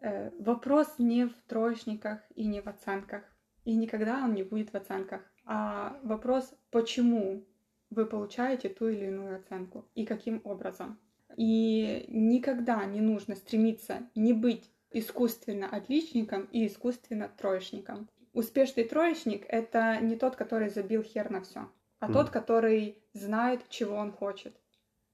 э, 0.01 0.31
вопрос 0.39 0.95
не 0.99 1.27
в 1.27 1.35
троечниках 1.49 2.21
и 2.37 2.47
не 2.47 2.61
в 2.61 2.69
оценках. 2.69 3.25
И 3.65 3.75
никогда 3.75 4.23
он 4.25 4.35
не 4.35 4.45
будет 4.45 4.71
в 4.71 4.77
оценках. 4.77 5.23
А 5.45 5.99
вопрос, 6.05 6.55
почему 6.71 7.45
вы 7.91 8.07
получаете 8.07 8.69
ту 8.69 8.89
или 8.89 9.07
иную 9.07 9.37
оценку 9.37 9.89
и 9.95 10.05
каким 10.07 10.41
образом. 10.45 10.99
И 11.37 12.05
никогда 12.09 12.85
не 12.85 13.01
нужно 13.01 13.35
стремиться 13.37 14.09
не 14.15 14.33
быть 14.33 14.71
искусственно 14.91 15.69
отличником 15.69 16.49
и 16.53 16.67
искусственно 16.67 17.31
троечником. 17.37 18.09
Успешный 18.33 18.85
троечник— 18.85 19.45
это 19.49 19.99
не 20.01 20.17
тот, 20.17 20.37
который 20.37 20.69
забил 20.69 21.03
хер 21.03 21.31
на 21.31 21.43
все, 21.43 21.69
а 22.01 22.09
mm. 22.09 22.13
тот, 22.13 22.31
который 22.31 22.99
знает, 23.13 23.69
чего 23.69 23.97
он 23.97 24.13
хочет. 24.13 24.55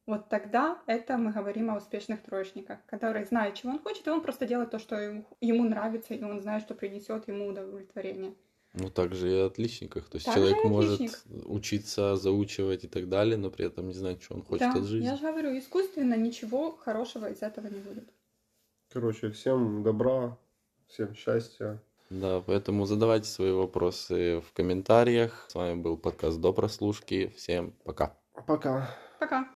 Вот 0.07 0.29
тогда 0.29 0.83
это 0.87 1.17
мы 1.17 1.33
говорим 1.33 1.71
о 1.71 1.79
успешных 1.79 2.23
троечниках, 2.23 2.79
который 2.87 3.25
знает, 3.25 3.55
чего 3.55 3.73
он 3.73 3.79
хочет, 3.79 4.07
и 4.07 4.11
он 4.11 4.21
просто 4.21 4.47
делает 4.47 4.71
то, 4.71 4.79
что 4.79 4.97
ему, 4.97 5.25
ему 5.41 5.65
нравится, 5.65 6.13
и 6.13 6.23
он 6.23 6.43
знает, 6.43 6.63
что 6.63 6.75
принесет 6.75 7.27
ему 7.27 7.49
удовлетворение. 7.49 8.35
Ну, 8.75 8.91
также 8.91 9.31
и 9.31 9.35
о 9.35 9.47
отличниках. 9.47 10.09
То 10.09 10.17
есть 10.17 10.27
так 10.27 10.35
человек 10.35 10.65
может 10.65 11.01
учиться, 11.47 12.17
заучивать 12.17 12.85
и 12.85 12.89
так 12.89 13.09
далее, 13.09 13.37
но 13.37 13.51
при 13.51 13.67
этом 13.67 13.87
не 13.87 13.95
знать, 13.95 14.21
что 14.23 14.35
он 14.35 14.43
хочет 14.43 14.73
да, 14.73 14.81
от 14.81 14.85
жизни. 14.85 15.07
Я 15.07 15.17
же 15.17 15.23
говорю, 15.23 15.57
искусственно 15.57 16.15
ничего 16.15 16.73
хорошего 16.73 17.31
из 17.31 17.41
этого 17.41 17.69
не 17.69 17.79
будет. 17.79 18.09
Короче, 18.95 19.33
всем 19.33 19.83
добра, 19.83 20.39
всем 20.87 21.17
счастья. 21.17 21.83
Да, 22.11 22.41
поэтому 22.47 22.87
задавайте 22.87 23.27
свои 23.27 23.51
вопросы 23.51 24.41
в 24.41 24.53
комментариях. 24.53 25.47
С 25.49 25.57
вами 25.57 25.81
был 25.81 25.97
подкаст 25.97 26.41
до 26.41 26.53
прослушки. 26.53 27.35
Всем 27.37 27.73
пока. 27.83 28.17
Пока. 28.47 28.89
Пока. 29.19 29.49